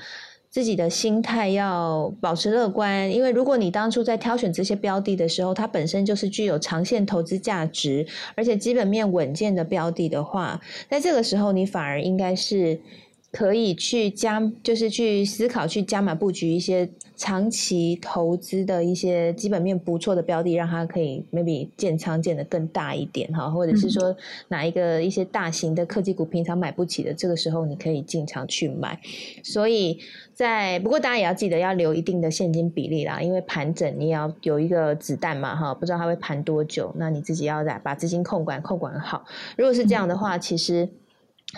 [0.50, 10.60] 自己的心态要保持乐观，因为如果你当初在挑选这些标的的时候，它本身就是具有长线投资价值，而且基本面稳健的标的的话，
[10.90, 12.78] 在这个时候你反而应该是
[13.32, 16.88] 可以去加，就是去思考去加码布局一些。
[17.14, 24.16] 长期投资的一些基本面不错的标的，让它可以 maybe 建仓建的更大一点哈，或者是说
[24.48, 28.98] 哪一个一些大型的科技股平常买不起的，这个时候你可以进场去买。
[29.44, 30.00] 所以
[30.34, 39.24] 在不过大家也要记得要留一定的现金比例啦，因为盘整你也要有一个子弹嘛哈，不知道它会盘多久，那你自己要在把资金控管控管好。
[39.56, 40.88] 如果是这样的话，其实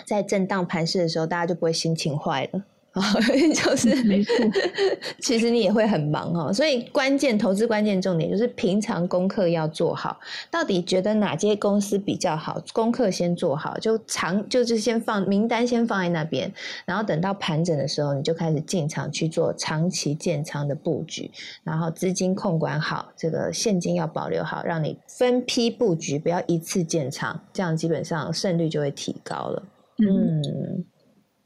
[0.05, 2.63] 在震荡盘势的时候，大家就不会心情坏了。
[3.53, 4.33] 就是没错，
[5.19, 10.17] 其实你也会很忙哦，所以关键投资关键重点就是平常功课要做好。
[10.49, 16.49] 到底觉得哪些公司比较好，功课先做好，就长就是先放名单先放在那边，
[16.85, 21.29] 然后等到盘整的时候，你就开始进场去做长期建仓的布局，
[21.65, 29.61] 然后资金控管好，这个现金要保留好，让你分批布局，不要一次建仓，这样基本上胜率就会提高了。
[29.97, 30.83] 嗯，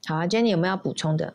[0.06, 1.34] 好啊，Jenny 有没有要补充的？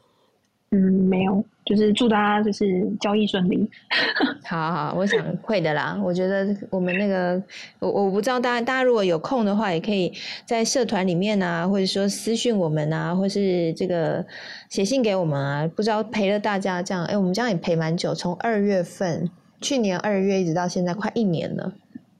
[0.71, 3.71] 嗯，没有，就是祝大家就是交易顺利。
[4.45, 5.97] 好好，我想会的啦。
[6.03, 7.41] 我觉得我们那个，
[7.79, 10.13] 我我不知道大家，大家如果有空的话，也可以
[10.45, 14.27] 在社团里面啊，或者说私讯我们啊，或是这个
[14.69, 15.71] 写信给我们啊。
[15.77, 21.73] 不知道陪了大家这样，哎，我们这样也陪蛮久，从二月份，去年二月一直到现在，快一年了。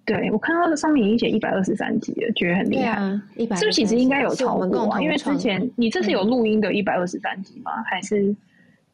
[0.07, 3.21] 对，我看到上面已经写一百二十三集了，觉得很厉害。
[3.37, 5.01] 一百，是不是其实应该有超过啊？
[5.01, 7.71] 因为之前你这是有录音的一百二十三集吗？
[7.87, 8.35] 还是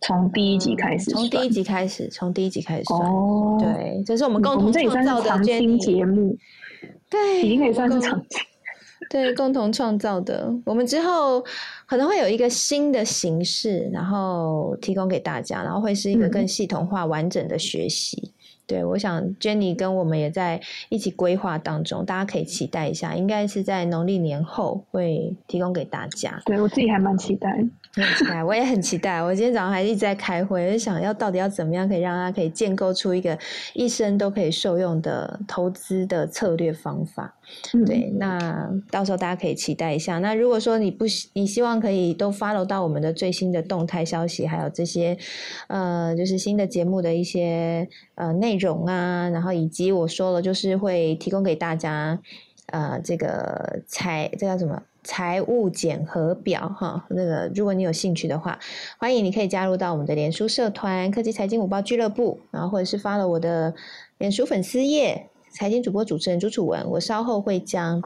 [0.01, 1.11] 从第一集开始？
[1.11, 3.01] 从第一集开始，从第一集开始算。
[3.01, 6.37] 哦，对，这是我们共同创造的长青节目。
[7.11, 8.41] 对，已经可以算是长青。
[9.09, 10.55] 对，共同创造的。
[10.65, 11.45] 我们之后
[11.87, 18.31] 可能会有一个新的形式，然后提供给大家，然后会是一个更系统化、完整的学习。
[18.71, 20.61] 对，我想 Jenny 跟我们也在
[20.91, 26.41] 一起规划当中，大家可以期待一下，应该是在农历年后会提供给大家。
[26.47, 27.65] 对我自己还蛮期待。
[27.93, 29.21] 很期待，我也很期待。
[29.21, 33.37] 我今天早上还一直在开会，就想要到底要怎么样可以让他可以建构出一个
[33.75, 37.35] 一生都可以受用的投资的策略方法。
[37.85, 40.21] 对，那到时候大家可以期待一下。
[40.21, 45.19] 那如果说你不你希望可以都 follow 到我们的最新的动态消息，还有这些
[45.67, 52.17] 呃，就是新的节目的一些呃内容啊，然后以及我说了，就是会提供给大家
[52.67, 54.81] 呃这个财这叫什么？
[55.03, 58.59] 财务检核表，哈，那个如果你有兴趣的话，
[58.99, 63.75] 欢迎你可以加入到我们的脸书社团“科技财经五报俱乐部”，然后或者是发了我的
[64.19, 68.03] 脸书粉丝页“财经主播主持人朱楚文”，我稍后会将。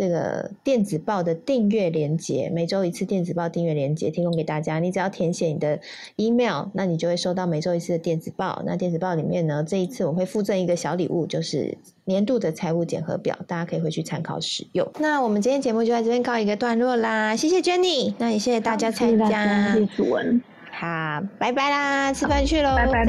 [0.00, 4.78] 这个电子报的订阅连接，每周一次电子报订阅连接提供给大家。
[4.78, 5.78] 你只要填写你的
[6.16, 8.62] email，那你就会收到每周一次的电子报。
[8.64, 11.76] 那电子报里面呢，这一次我会附赠一个小礼物，就是
[12.06, 14.90] 年度的财务检核表，大家可以回去参考使用。
[14.98, 19.74] 那我们今天节目就在这边告一个段落啦，谢谢 Jenny，那也谢谢大家参加。
[19.74, 20.40] 谢谢主文，
[20.70, 23.04] 好，拜拜啦，吃饭去喽，拜拜，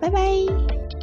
[0.00, 0.95] 拜拜。